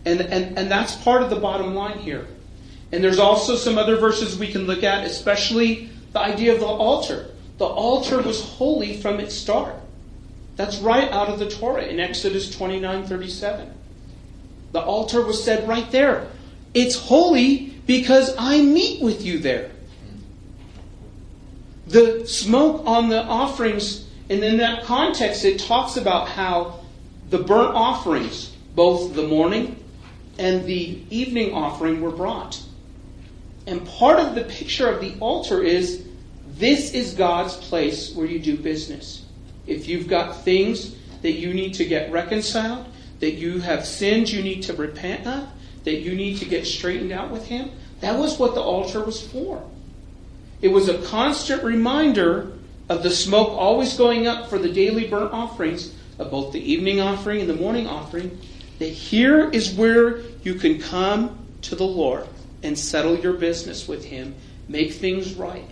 [0.04, 2.28] And, and, and that's part of the bottom line here.
[2.92, 6.66] And there's also some other verses we can look at, especially the idea of the
[6.66, 7.30] altar.
[7.58, 9.74] The altar was holy from its start.
[10.56, 13.74] That's right out of the Torah in Exodus 29 37.
[14.72, 16.28] The altar was said right there.
[16.72, 19.72] It's holy because I meet with you there.
[21.88, 26.78] The smoke on the offerings, and in that context, it talks about how
[27.30, 29.82] the burnt offerings, both the morning
[30.38, 32.62] and the evening offering, were brought.
[33.66, 36.06] And part of the picture of the altar is
[36.46, 39.24] this is God's place where you do business.
[39.66, 42.86] If you've got things that you need to get reconciled,
[43.18, 45.48] that you have sins you need to repent of,
[45.82, 49.20] that you need to get straightened out with Him, that was what the altar was
[49.20, 49.68] for.
[50.62, 52.52] It was a constant reminder
[52.90, 57.00] of the smoke always going up for the daily burnt offerings of both the evening
[57.00, 58.36] offering and the morning offering,
[58.80, 62.26] that here is where you can come to the Lord
[62.64, 64.34] and settle your business with Him,
[64.68, 65.64] make things right.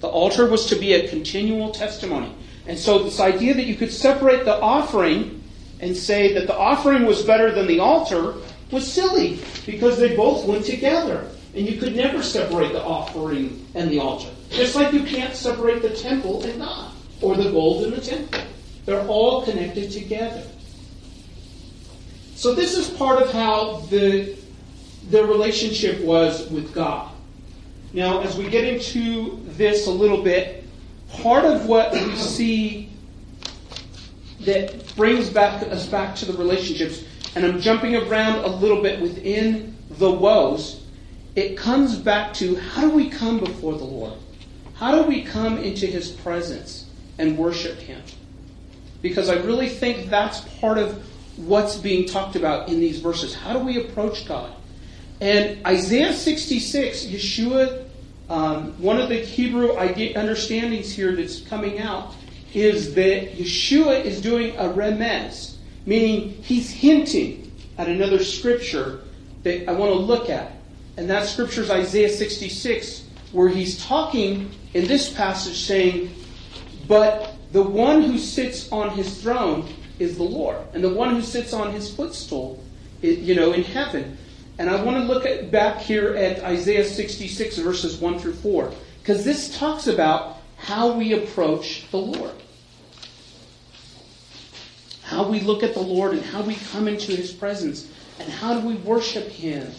[0.00, 2.34] The altar was to be a continual testimony.
[2.66, 5.44] And so, this idea that you could separate the offering
[5.78, 8.34] and say that the offering was better than the altar
[8.72, 11.28] was silly because they both went together.
[11.54, 14.30] And you could never separate the offering and the altar.
[14.52, 18.40] Just like you can't separate the temple and God, or the gold and the temple.
[18.84, 20.42] They're all connected together.
[22.34, 24.36] So, this is part of how the,
[25.10, 27.12] the relationship was with God.
[27.92, 30.64] Now, as we get into this a little bit,
[31.08, 32.90] part of what we see
[34.40, 37.04] that brings back us back to the relationships,
[37.36, 40.84] and I'm jumping around a little bit within the woes,
[41.36, 44.14] it comes back to how do we come before the Lord?
[44.82, 48.02] How do we come into His presence and worship Him?
[49.00, 51.00] Because I really think that's part of
[51.36, 53.32] what's being talked about in these verses.
[53.32, 54.52] How do we approach God?
[55.20, 57.86] And Isaiah 66, Yeshua,
[58.28, 62.12] um, one of the Hebrew understandings here that's coming out
[62.52, 65.54] is that Yeshua is doing a remez,
[65.86, 69.02] meaning he's hinting at another scripture
[69.44, 70.50] that I want to look at.
[70.96, 76.14] And that scripture is Isaiah 66, where he's talking in this passage saying,
[76.86, 79.68] But the one who sits on his throne
[79.98, 82.62] is the Lord, and the one who sits on his footstool,
[83.00, 84.16] you know, in heaven.
[84.58, 88.72] And I want to look at, back here at Isaiah 66, verses 1 through 4,
[89.00, 92.34] because this talks about how we approach the Lord.
[95.02, 98.60] How we look at the Lord and how we come into his presence, and how
[98.60, 99.70] do we worship him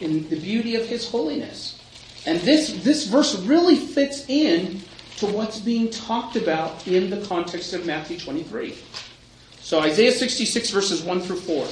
[0.00, 1.79] in the beauty of his holiness.
[2.26, 4.80] And this, this verse really fits in
[5.18, 8.76] to what's being talked about in the context of Matthew 23.
[9.60, 11.66] So Isaiah 66, verses 1 through 4.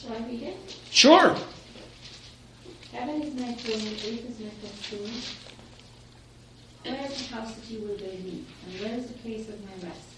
[0.00, 0.56] Shall I read it?
[0.90, 1.36] Sure.
[2.92, 5.08] Heaven is my throne, earth is my footstool.
[6.84, 9.60] Where is the house that you will build me, and where is the place of
[9.64, 10.13] my rest?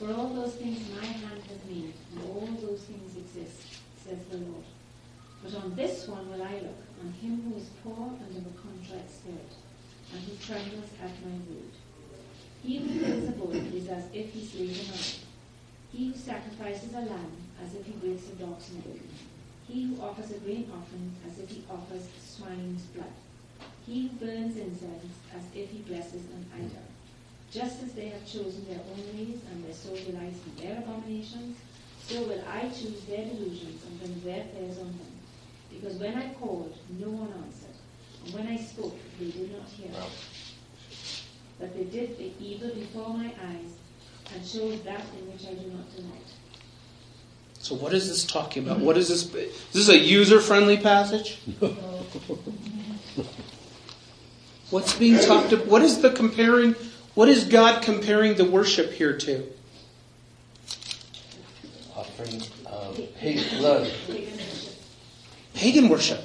[0.00, 4.38] For all those things my hand has made, and all those things exist, says the
[4.38, 4.64] Lord.
[5.44, 8.56] But on this one will I look, on him who is poor and of a
[8.56, 9.52] contrite spirit,
[10.10, 11.76] and who trembles at my word.
[12.64, 15.26] He who kills a bull is as if he slays another.
[15.92, 19.04] He who sacrifices a lamb, as if he breaks a dog's neck.
[19.68, 23.12] He who offers a grain offering as if he offers swine's blood.
[23.84, 26.89] He who burns incense as if he blesses an idol.
[27.52, 31.58] Just as they have chosen their own ways and their soul delights in their abominations,
[32.06, 35.12] so will I choose their delusions and bring their fears on them.
[35.70, 37.74] Because when I called, no one answered,
[38.24, 39.90] and when I spoke, they did not hear.
[41.58, 43.74] But they did the evil before my eyes
[44.34, 46.32] and showed that in which I do not delight.
[47.58, 48.80] So, what is this talking about?
[48.80, 49.32] What is this?
[49.34, 51.38] Is this a user friendly passage?
[54.70, 55.66] What's being talked about?
[55.66, 56.74] What is the comparing?
[57.14, 59.46] What is God comparing the worship here to?
[61.96, 63.92] Offering uh, pig blood.
[65.54, 66.20] Pagan worship.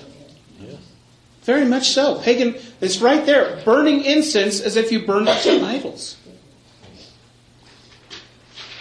[1.46, 2.20] Very much so.
[2.22, 3.62] Pagan, it's right there.
[3.64, 6.18] Burning incense as if you burned up some idols.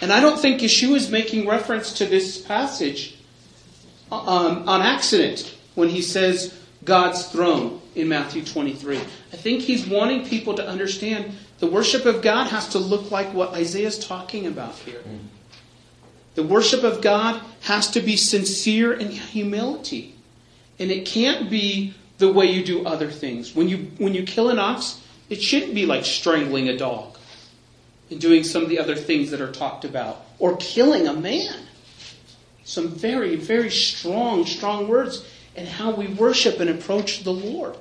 [0.01, 3.17] And I don't think Yeshua is making reference to this passage
[4.11, 8.97] um, on accident when he says God's throne in Matthew 23.
[8.97, 9.01] I
[9.35, 13.53] think he's wanting people to understand the worship of God has to look like what
[13.53, 14.99] Isaiah is talking about here.
[14.99, 15.19] Mm.
[16.35, 20.15] The worship of God has to be sincere and humility.
[20.77, 23.55] And it can't be the way you do other things.
[23.55, 27.17] When you when you kill an ox, it shouldn't be like strangling a dog
[28.09, 31.55] and doing some of the other things that are talked about or killing a man.
[32.65, 35.25] Some very very strong strong words
[35.55, 37.77] in how we worship and approach the Lord.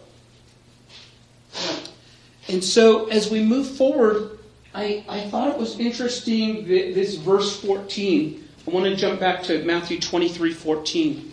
[2.48, 4.38] And so as we move forward,
[4.74, 8.48] I, I thought it was interesting this verse 14.
[8.66, 11.32] I want to jump back to Matthew 23 14.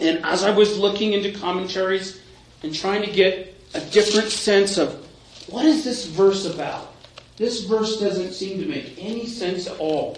[0.00, 2.20] And as I was looking into commentaries
[2.62, 5.06] and trying to get a different sense of
[5.48, 6.94] what is this verse about,
[7.36, 10.16] this verse doesn't seem to make any sense at all.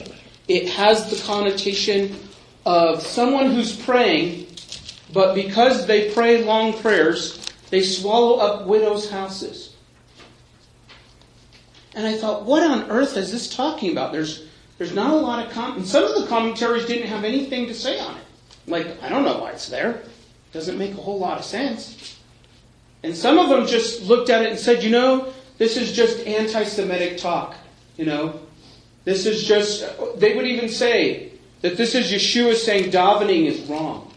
[0.48, 2.16] It has the connotation
[2.66, 4.48] of someone who's praying,
[5.12, 7.41] but because they pray long prayers,
[7.72, 9.74] they swallow up widows' houses.
[11.94, 14.12] And I thought, what on earth is this talking about?
[14.12, 14.46] There's,
[14.76, 17.74] there's not a lot of com- and some of the commentaries didn't have anything to
[17.74, 18.24] say on it.
[18.66, 19.92] Like, I don't know why it's there.
[19.92, 22.20] It Doesn't make a whole lot of sense.
[23.02, 26.26] And some of them just looked at it and said, you know, this is just
[26.26, 27.54] anti Semitic talk.
[27.96, 28.40] You know,
[29.04, 29.82] this is just,
[30.16, 34.11] they would even say that this is Yeshua saying davening is wrong.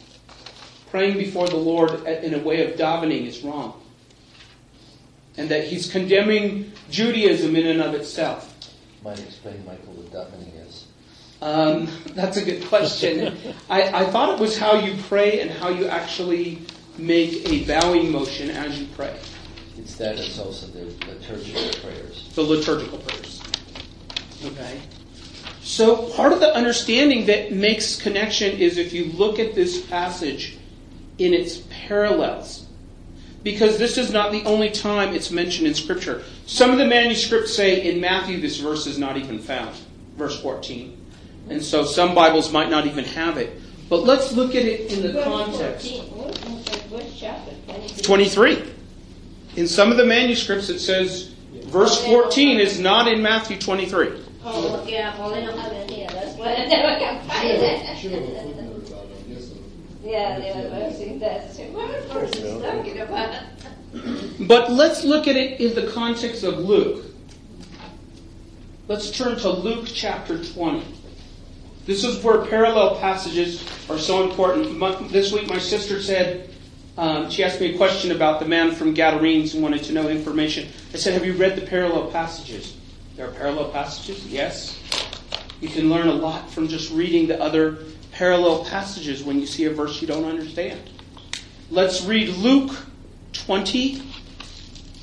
[0.96, 3.82] Praying before the Lord in a way of davening is wrong.
[5.36, 8.56] And that he's condemning Judaism in and of itself.
[9.04, 10.86] Might explain, Michael, what davening is.
[11.41, 13.38] Um, that's a good question.
[13.70, 16.62] I, I thought it was how you pray and how you actually
[16.98, 19.20] make a bowing motion as you pray.
[19.78, 22.32] It's that, it's also the liturgical prayers.
[22.36, 23.43] The liturgical prayers.
[24.46, 24.80] Okay?
[25.62, 30.55] So part of the understanding that makes connection is if you look at this passage
[31.18, 32.66] in its parallels.
[33.43, 36.24] Because this is not the only time it's mentioned in Scripture.
[36.47, 39.76] Some of the manuscripts say in Matthew this verse is not even found,
[40.18, 40.97] verse 14.
[41.49, 43.61] And so some Bibles might not even have it.
[43.88, 46.01] But let's look at it in the context.
[48.03, 48.63] 23.
[49.57, 51.34] In some of the manuscripts it says
[51.66, 54.09] verse 14 is not in Matthew 23.
[60.06, 63.41] Yeah, they were saying that, what verse is talking about?
[64.41, 67.06] But let's look at it in the context of Luke.
[68.88, 70.84] Let's turn to Luke chapter 20.
[71.88, 74.78] This is where parallel passages are so important.
[74.78, 76.49] My- This week, my sister said,
[76.97, 80.08] um, she asked me a question about the man from Gadarenes and wanted to know
[80.08, 80.68] information.
[80.93, 82.76] I said, Have you read the parallel passages?
[83.16, 84.26] There are parallel passages?
[84.28, 84.80] Yes.
[85.62, 87.80] You can learn a lot from just reading the other
[88.16, 90.80] parallel passages when you see a verse you don't understand.
[91.70, 92.74] Let's read Luke
[93.34, 94.01] 20,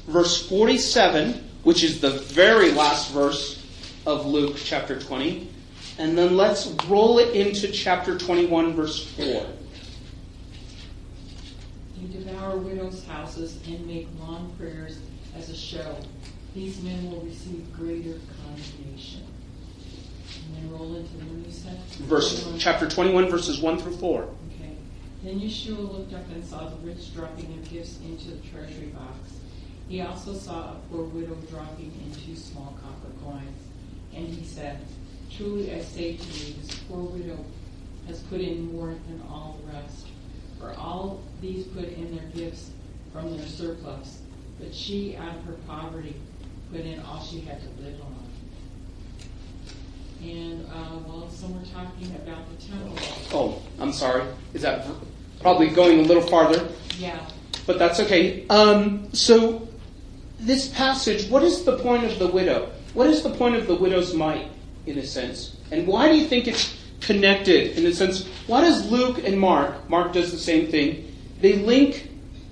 [0.07, 3.63] verse 47, which is the very last verse
[4.07, 5.49] of Luke chapter 20.
[5.99, 9.47] And then let's roll it into chapter 21, verse 4.
[12.01, 14.99] You devour widows' houses and make long prayers
[15.37, 15.97] as a show.
[16.55, 19.22] These men will receive greater condemnation.
[20.63, 21.79] And then roll into the one you said?
[22.07, 24.23] Verse, chapter 21, verses 1 through 4.
[24.23, 24.77] Okay.
[25.23, 29.19] Then Yeshua looked up and saw the rich dropping their gifts into the treasury box.
[29.89, 33.63] He also saw a poor widow dropping in two small copper coins.
[34.15, 34.79] And he said,
[35.37, 37.45] Truly I say to you, this poor widow
[38.07, 40.07] has put in more than all the rest.
[40.61, 42.71] For all these put in their gifts
[43.13, 44.21] from their surplus,
[44.61, 46.15] but she out of her poverty
[46.71, 48.12] put in all she had to live on.
[50.23, 52.99] And, uh, well, some were talking about the temple.
[53.33, 54.25] Oh, I'm sorry.
[54.55, 54.87] Is that
[55.41, 56.69] probably going a little farther?
[56.99, 57.19] Yeah,
[57.67, 58.47] But that's okay.
[58.49, 59.69] Um, so,
[60.39, 62.71] this passage, what is the point of the widow?
[62.95, 64.49] What is the point of the widow's mite,
[64.87, 65.57] in a sense?
[65.73, 68.27] And why do you think it's connected, in a sense?
[68.47, 72.11] Why does Luke and Mark, Mark does the same thing, they link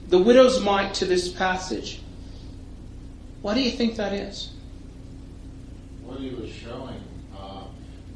[0.09, 2.01] the widow's mite to this passage?
[3.43, 4.51] Why do you think that is?
[6.03, 7.01] What he was showing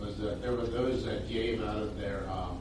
[0.05, 2.59] was that there were those that gave out of their um,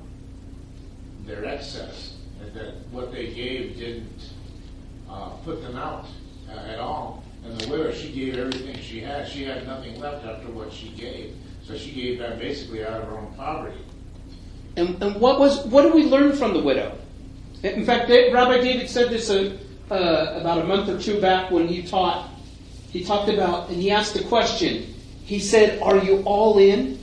[1.26, 4.34] their excess, and that what they gave didn't
[5.10, 6.06] uh, put them out
[6.50, 7.24] uh, at all.
[7.46, 9.28] And the widow, she gave everything she had.
[9.28, 11.36] She had nothing left after what she gave.
[11.64, 13.80] So she gave that basically out of her own poverty.
[14.76, 16.98] And, and what was what did we learn from the widow?
[17.64, 19.58] In fact, Rabbi David said this uh,
[19.92, 22.30] uh, about a month or two back when he taught.
[22.92, 24.94] He talked about and he asked a question.
[25.26, 27.03] He said, "Are you all in?"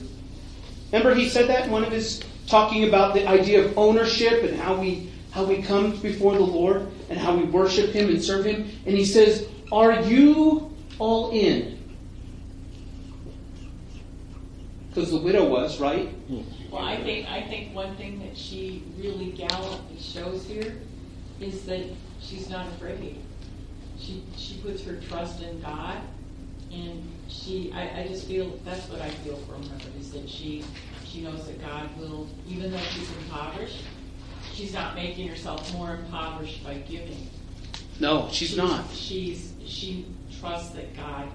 [0.93, 4.59] Remember, he said that in one of his talking about the idea of ownership and
[4.59, 8.45] how we how we come before the Lord and how we worship Him and serve
[8.45, 8.69] Him.
[8.85, 11.79] And he says, "Are you all in?"
[14.89, 16.09] Because the widow was right.
[16.29, 20.75] well, I think, I think one thing that she really gallantly shows here
[21.41, 21.83] is that
[22.21, 23.17] she's not afraid.
[24.01, 25.99] She, she puts her trust in God,
[26.73, 30.65] and she, I, I just feel, that's what I feel from her, is that she,
[31.05, 33.85] she knows that God will, even though she's impoverished,
[34.53, 37.29] she's not making herself more impoverished by giving.
[38.01, 38.91] No, she's not.
[38.93, 40.07] She's, she
[40.41, 41.29] trusts that God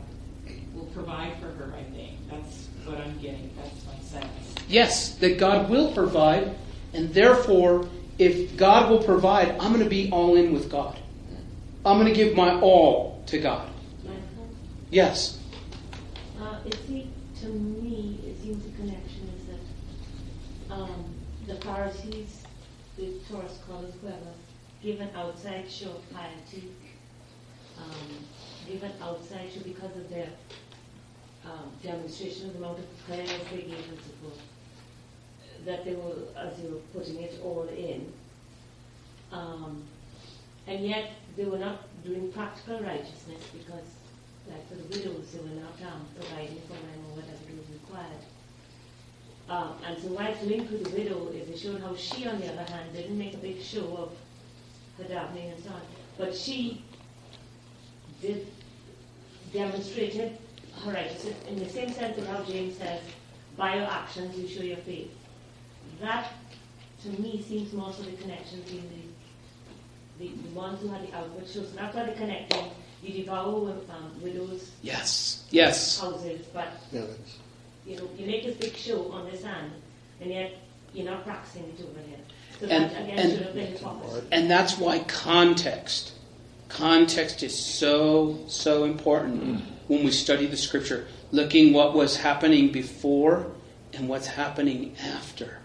[0.73, 2.13] will provide for her, I think.
[2.29, 4.55] That's what I'm getting, that's my sense.
[4.67, 6.55] Yes, that God will provide,
[6.93, 7.87] and therefore,
[8.17, 10.99] if God will provide, I'm going to be all in with God.
[11.85, 13.69] I'm going to give my all to God.
[14.89, 15.39] Yes.
[16.65, 21.05] It seems, to me, it seems the connection is that um,
[21.45, 22.41] the Pharisees,
[22.97, 24.33] the Torah scholars, whoever,
[24.81, 26.71] give an outside show of piety,
[27.77, 28.17] um,
[28.67, 30.29] give an outside show because of their
[31.45, 34.41] um, demonstration of the amount of prayers they gave and forth,
[35.65, 38.11] that they were, as you were putting it, all in.
[39.31, 39.83] Um,
[40.65, 43.85] and yet, they were not doing practical righteousness because
[44.49, 48.23] like for the widows who will not um, providing for them or whatever was required.
[49.49, 52.39] Um, and so why it's linked with the widow is it showed how she, on
[52.39, 54.11] the other hand, didn't make a big show of
[54.97, 55.81] her davening and so on.
[56.17, 56.83] But she
[58.21, 58.47] did
[59.53, 60.37] demonstrated
[60.83, 63.01] her righteousness in the same sense of how James says,
[63.55, 65.11] by your actions you show your faith.
[66.01, 66.29] That,
[67.03, 68.89] to me, seems more so the connection between
[70.19, 71.69] the, the, the ones who had the outward shows.
[71.69, 72.69] So that's why they're connecting.
[73.05, 75.43] You devour with, um, widows' Yes.
[75.51, 75.99] Yes.
[75.99, 77.01] houses, but Yeah,
[77.85, 79.71] you know, you make a big show on the sand,
[80.19, 80.57] and yet
[80.91, 82.17] you're not practicing it over here.
[82.59, 84.27] So And- that again and- should have been.
[84.31, 86.13] And that's why context,
[86.67, 91.05] context is so, so important when we study the scripture.
[91.31, 93.51] Looking what was happening before
[93.93, 95.59] and what's happening after.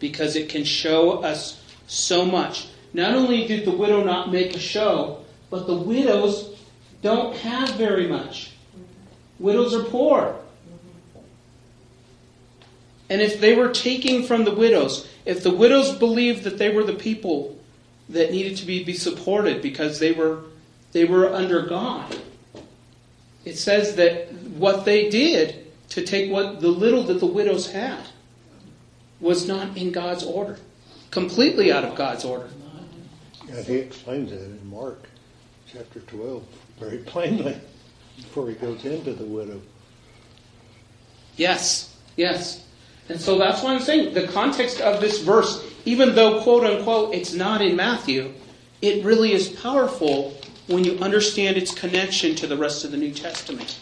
[0.00, 2.66] Because it can show us so much.
[2.92, 6.56] Not only did the widow not make a show, but the widows
[7.02, 8.52] don't have very much.
[9.38, 10.36] Widows are poor.
[13.10, 16.84] And if they were taking from the widows, if the widows believed that they were
[16.84, 17.58] the people
[18.08, 20.42] that needed to be, be supported because they were
[20.92, 22.18] they were under God,
[23.44, 28.04] it says that what they did to take what the little that the widows had
[29.20, 30.58] was not in God's order.
[31.10, 32.50] Completely out of God's order.
[33.48, 35.08] yeah, he explains it in Mark
[35.72, 36.44] chapter 12
[36.78, 37.58] very plainly
[38.16, 39.60] before he goes into the widow.
[41.36, 42.64] Yes, yes.
[43.08, 47.14] And so that's why I'm saying the context of this verse, even though quote unquote
[47.14, 48.32] it's not in Matthew,
[48.82, 53.12] it really is powerful when you understand its connection to the rest of the New
[53.12, 53.78] Testament.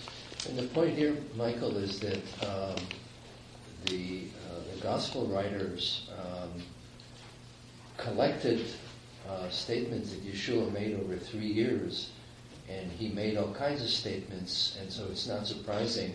[0.48, 2.76] And the point here, Michael, is that um,
[3.86, 6.62] the, uh, the gospel writers um,
[7.96, 8.64] collected
[9.28, 12.10] uh, statements that Yeshua made over three years,
[12.68, 16.14] and he made all kinds of statements, and so it's not surprising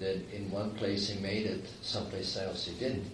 [0.00, 3.06] that in one place he made it, someplace else he didn't.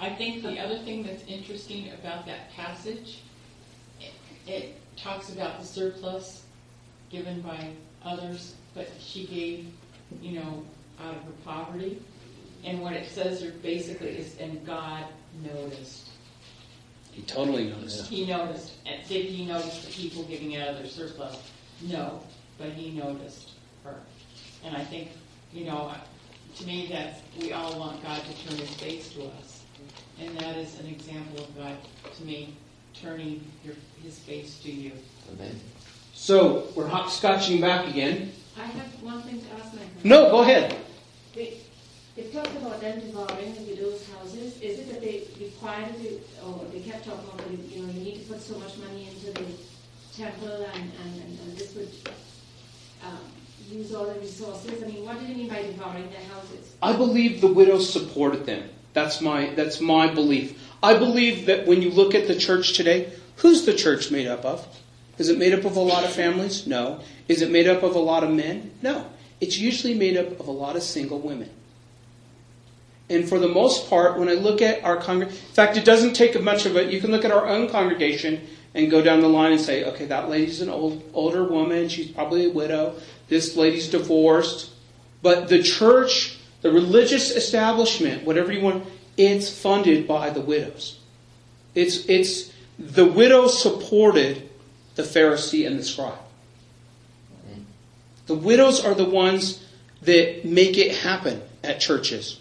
[0.00, 3.20] I think the other thing that's interesting about that passage,
[4.00, 4.12] it,
[4.46, 6.44] it talks about the surplus
[7.10, 7.70] given by
[8.04, 9.66] others, but she gave,
[10.22, 10.64] you know,
[11.02, 12.00] out of her poverty.
[12.64, 15.04] And what it says basically is, and God
[15.42, 16.07] noticed.
[17.18, 18.06] He totally noticed.
[18.06, 18.74] He noticed.
[18.86, 21.50] And did he notice the people giving out of their surplus?
[21.82, 22.22] No,
[22.58, 23.50] but he noticed
[23.84, 23.96] her.
[24.64, 25.10] And I think
[25.52, 25.92] you know,
[26.56, 29.62] to me, that's, we all want God to turn his face to us.
[30.20, 31.76] And that is an example of God,
[32.16, 32.56] to me,
[32.94, 34.92] turning your, his face to you.
[35.32, 35.58] Amen.
[36.12, 38.32] So we're hopscotching back again.
[38.58, 40.04] I have one thing to ask my husband.
[40.04, 40.76] No, go ahead.
[41.34, 41.58] They,
[42.16, 44.60] they talked about them devouring the widows' houses.
[44.60, 45.00] Is it that
[45.76, 48.58] they required it, or they kept talking about, you know, you need to put so
[48.58, 49.46] much money into the
[50.16, 51.88] temple and, and, and, and this would
[53.04, 53.18] um,
[53.70, 54.82] use all the resources?
[54.82, 56.74] I mean, what do they mean by devouring their houses?
[56.82, 58.68] I believe the widows supported them.
[58.94, 60.60] That's my that's my belief.
[60.82, 64.44] I believe that when you look at the church today, who's the church made up
[64.44, 64.66] of?
[65.18, 66.66] Is it made up of a lot of families?
[66.66, 67.00] No.
[67.28, 68.72] Is it made up of a lot of men?
[68.82, 69.06] No.
[69.40, 71.50] It's usually made up of a lot of single women.
[73.10, 76.14] And for the most part, when I look at our congregation, in fact, it doesn't
[76.14, 76.92] take much of it.
[76.92, 80.04] You can look at our own congregation and go down the line and say, okay,
[80.06, 81.88] that lady's an old, older woman.
[81.88, 82.96] She's probably a widow.
[83.28, 84.70] This lady's divorced.
[85.22, 88.86] But the church, the religious establishment, whatever you want,
[89.16, 90.98] it's funded by the widows.
[91.74, 94.48] It's, it's, the widow supported
[94.94, 96.18] the Pharisee and the scribe.
[98.26, 99.64] The widows are the ones
[100.02, 102.38] that make it happen at churches.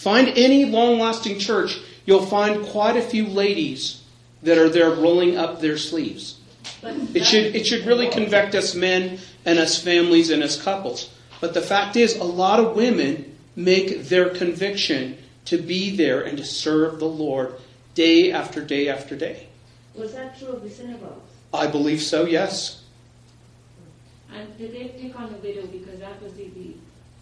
[0.00, 4.00] Find any long lasting church, you'll find quite a few ladies
[4.42, 6.40] that are there rolling up their sleeves.
[6.82, 11.10] It should, it should really convict us men and us families and us couples.
[11.42, 16.38] But the fact is, a lot of women make their conviction to be there and
[16.38, 17.56] to serve the Lord
[17.94, 19.48] day after day after day.
[19.94, 21.30] was that true of the synagogues?
[21.52, 22.84] I believe so, yes.
[24.32, 26.72] And did they pick on the widow because that was the, the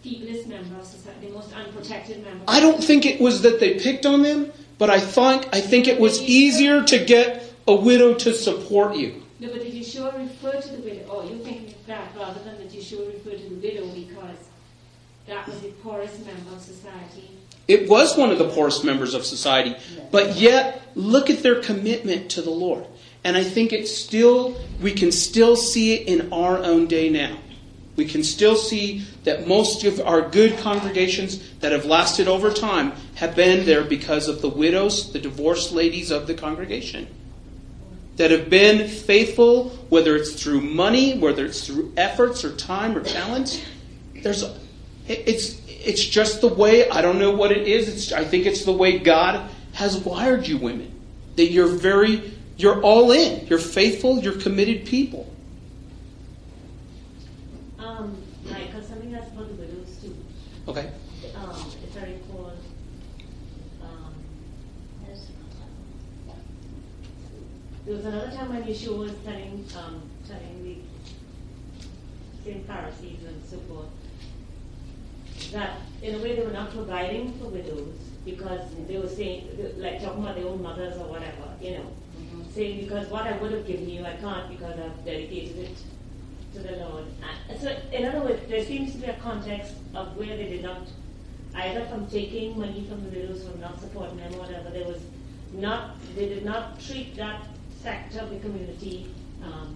[0.05, 2.43] feeblest member of society, the most unprotected member?
[2.47, 5.87] I don't think it was that they picked on them, but I think, I think
[5.87, 9.23] it was easier to get a widow to support you.
[9.39, 11.05] No, but did Yeshua refer to the widow?
[11.09, 14.37] Oh, you're thinking of that rather than that Yeshua referred to the widow because
[15.27, 17.29] that was the poorest member of society.
[17.67, 19.75] It was one of the poorest members of society,
[20.11, 22.85] but yet look at their commitment to the Lord.
[23.23, 27.37] And I think it's still, we can still see it in our own day now.
[27.99, 32.93] We can still see that most of our good congregations that have lasted over time
[33.15, 37.07] have been there because of the widows, the divorced ladies of the congregation.
[38.15, 43.03] That have been faithful, whether it's through money, whether it's through efforts or time or
[43.03, 43.61] talents.
[44.15, 44.45] There's,
[45.05, 48.63] it's, it's just the way, I don't know what it is, it's, I think it's
[48.63, 50.97] the way God has wired you women.
[51.35, 53.45] That you're very, you're all in.
[53.47, 55.25] You're faithful, you're committed people.
[57.79, 60.15] Um, like, uh, something else about the widows too.
[60.67, 60.91] Okay?
[61.35, 62.53] Um, if I recall,
[63.81, 64.13] um,
[67.89, 70.77] there was another time when Yeshua was telling, um, telling the
[72.45, 73.87] same Pharisees and so forth,
[75.51, 80.03] that in a way they were not providing for widows because they were saying, like
[80.03, 81.87] talking about their own mothers or whatever, you know,
[82.53, 85.77] saying because what I would have given you, I can't because I've dedicated it
[86.53, 87.05] to the Lord.
[87.23, 90.61] Uh, So, in other words, there seems to be a context of where they did
[90.61, 90.87] not,
[91.55, 94.69] either from taking money from the widows, from not supporting them, or whatever.
[94.69, 95.01] There was
[95.53, 97.47] not, they did not treat that
[97.81, 99.13] sector of the community.
[99.43, 99.75] Um,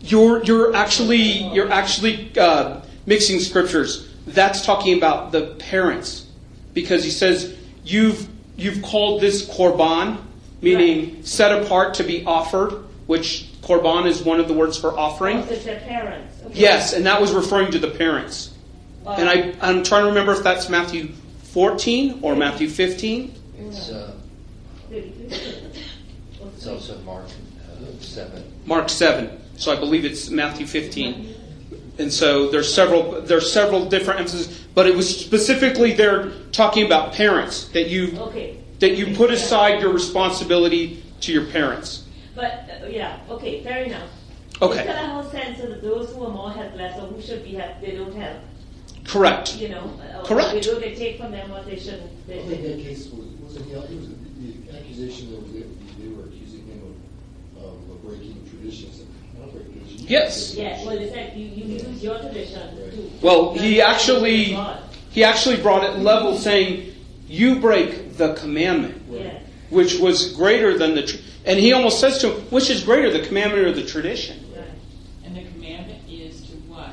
[0.00, 1.18] You're, you're actually,
[1.52, 4.08] you're actually uh, mixing scriptures.
[4.26, 6.26] That's talking about the parents.
[6.72, 10.18] Because he says, you've, you've called this korban,
[10.62, 15.38] meaning set apart to be offered, which korban is one of the words for offering.
[15.38, 16.40] also it's their parents.
[16.44, 16.60] Okay.
[16.60, 18.54] Yes, and that was referring to the parents.
[19.06, 21.08] And I, I'm trying to remember if that's Matthew
[21.52, 23.34] 14 or Matthew 15.
[23.58, 24.12] It's, uh,
[26.60, 28.44] it's also Mark uh, 7.
[28.66, 29.30] Mark 7.
[29.56, 31.34] So I believe it's Matthew 15.
[31.98, 37.14] And so there's several there's several different emphases, but it was specifically there talking about
[37.14, 38.58] parents that you Okay.
[38.80, 42.04] that you put aside your responsibility to your parents.
[42.34, 44.10] But, uh, yeah, okay, fair enough.
[44.60, 44.80] Okay.
[44.80, 47.54] It's got a whole sense of those who are more helpless or who should be
[47.54, 48.36] helped, they don't help.
[49.06, 49.56] Correct.
[49.56, 50.52] You know, or Correct.
[50.52, 52.26] They do, they take from them what they shouldn't.
[52.26, 55.52] They, I think they, that case was, was it, the- it was the accusation that
[55.52, 55.64] they,
[56.02, 56.94] they were accusing him
[57.58, 59.02] of, of breaking traditions.
[59.38, 59.99] Not breaking traditions.
[60.10, 60.54] Yes.
[60.56, 63.10] yes, well, they said you, you use your tradition too.
[63.22, 64.58] Well, he actually
[65.10, 66.92] he actually brought it level saying
[67.28, 69.00] you break the commandment.
[69.08, 69.42] Yes.
[69.70, 73.08] which was greater than the, tr- and he almost says to him, which is greater,
[73.10, 74.44] the commandment or the tradition?
[74.54, 74.64] Right.
[75.24, 76.90] And the commandment is to what?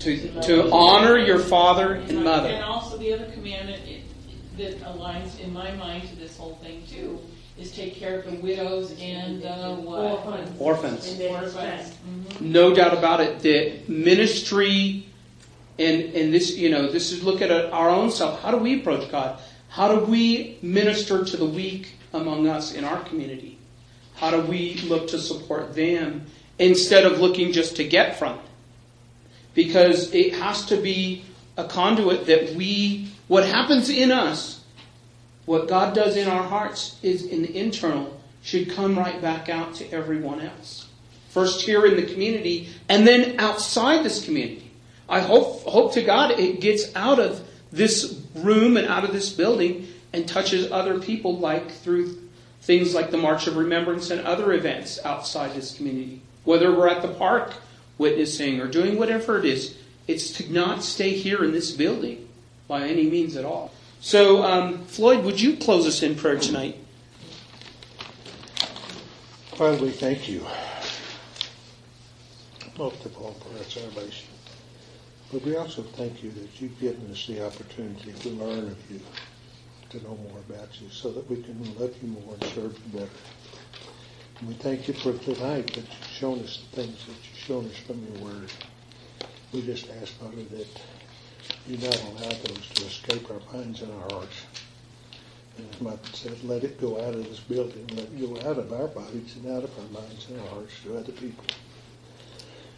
[0.00, 2.48] To, to honor your father and And mother.
[2.48, 4.02] And also the other commandment it-
[4.58, 7.20] that aligns in my mind to this whole thing too,
[7.58, 10.24] is take care of the widows and the what?
[10.58, 11.12] Orphans.
[11.12, 11.52] In their Orphans.
[11.54, 11.92] distress.
[12.08, 12.40] Mhm.
[12.40, 15.04] No doubt about it that ministry
[15.80, 18.42] And, and this, you know, this is look at our own self.
[18.42, 19.38] How do we approach God?
[19.68, 23.58] How do we minister to the weak among us in our community?
[24.16, 26.26] How do we look to support them
[26.58, 28.40] instead of looking just to get from it?
[29.54, 31.22] Because it has to be
[31.56, 34.57] a conduit that we, what happens in us,
[35.48, 39.74] what God does in our hearts is in the internal, should come right back out
[39.76, 40.86] to everyone else.
[41.30, 44.70] First here in the community, and then outside this community.
[45.08, 49.32] I hope, hope to God it gets out of this room and out of this
[49.32, 52.28] building and touches other people like through
[52.60, 56.20] things like the March of Remembrance and other events outside this community.
[56.44, 57.54] Whether we're at the park
[57.96, 62.28] witnessing or doing whatever it is, it's to not stay here in this building
[62.66, 63.72] by any means at all.
[64.00, 66.76] So, um, Floyd, would you close us in prayer tonight?
[69.56, 70.46] Father, we thank you
[72.78, 72.90] all
[73.34, 74.28] for our salvation.
[75.32, 79.00] But we also thank you that you've given us the opportunity to learn of you,
[79.90, 83.00] to know more about you, so that we can love you more and serve you
[83.00, 83.10] better.
[84.38, 87.64] And we thank you for tonight that you've shown us the things that you've shown
[87.66, 88.50] us from your word.
[89.52, 90.80] We just ask, Father, that
[91.68, 94.46] do not allow those to escape our minds and our hearts.
[95.58, 98.58] And as Mike said, let it go out of this building, let it go out
[98.58, 101.44] of our bodies and out of our minds and our hearts to other people.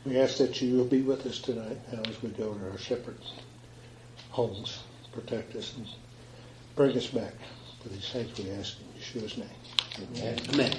[0.04, 2.78] We ask that you will be with us tonight now as we go to our
[2.78, 3.20] separate
[4.30, 4.82] homes.
[5.12, 5.86] Protect us and
[6.74, 7.34] bring us back.
[7.82, 9.48] For these things we ask in Yeshua's name.
[10.18, 10.38] Amen.
[10.52, 10.76] Amen.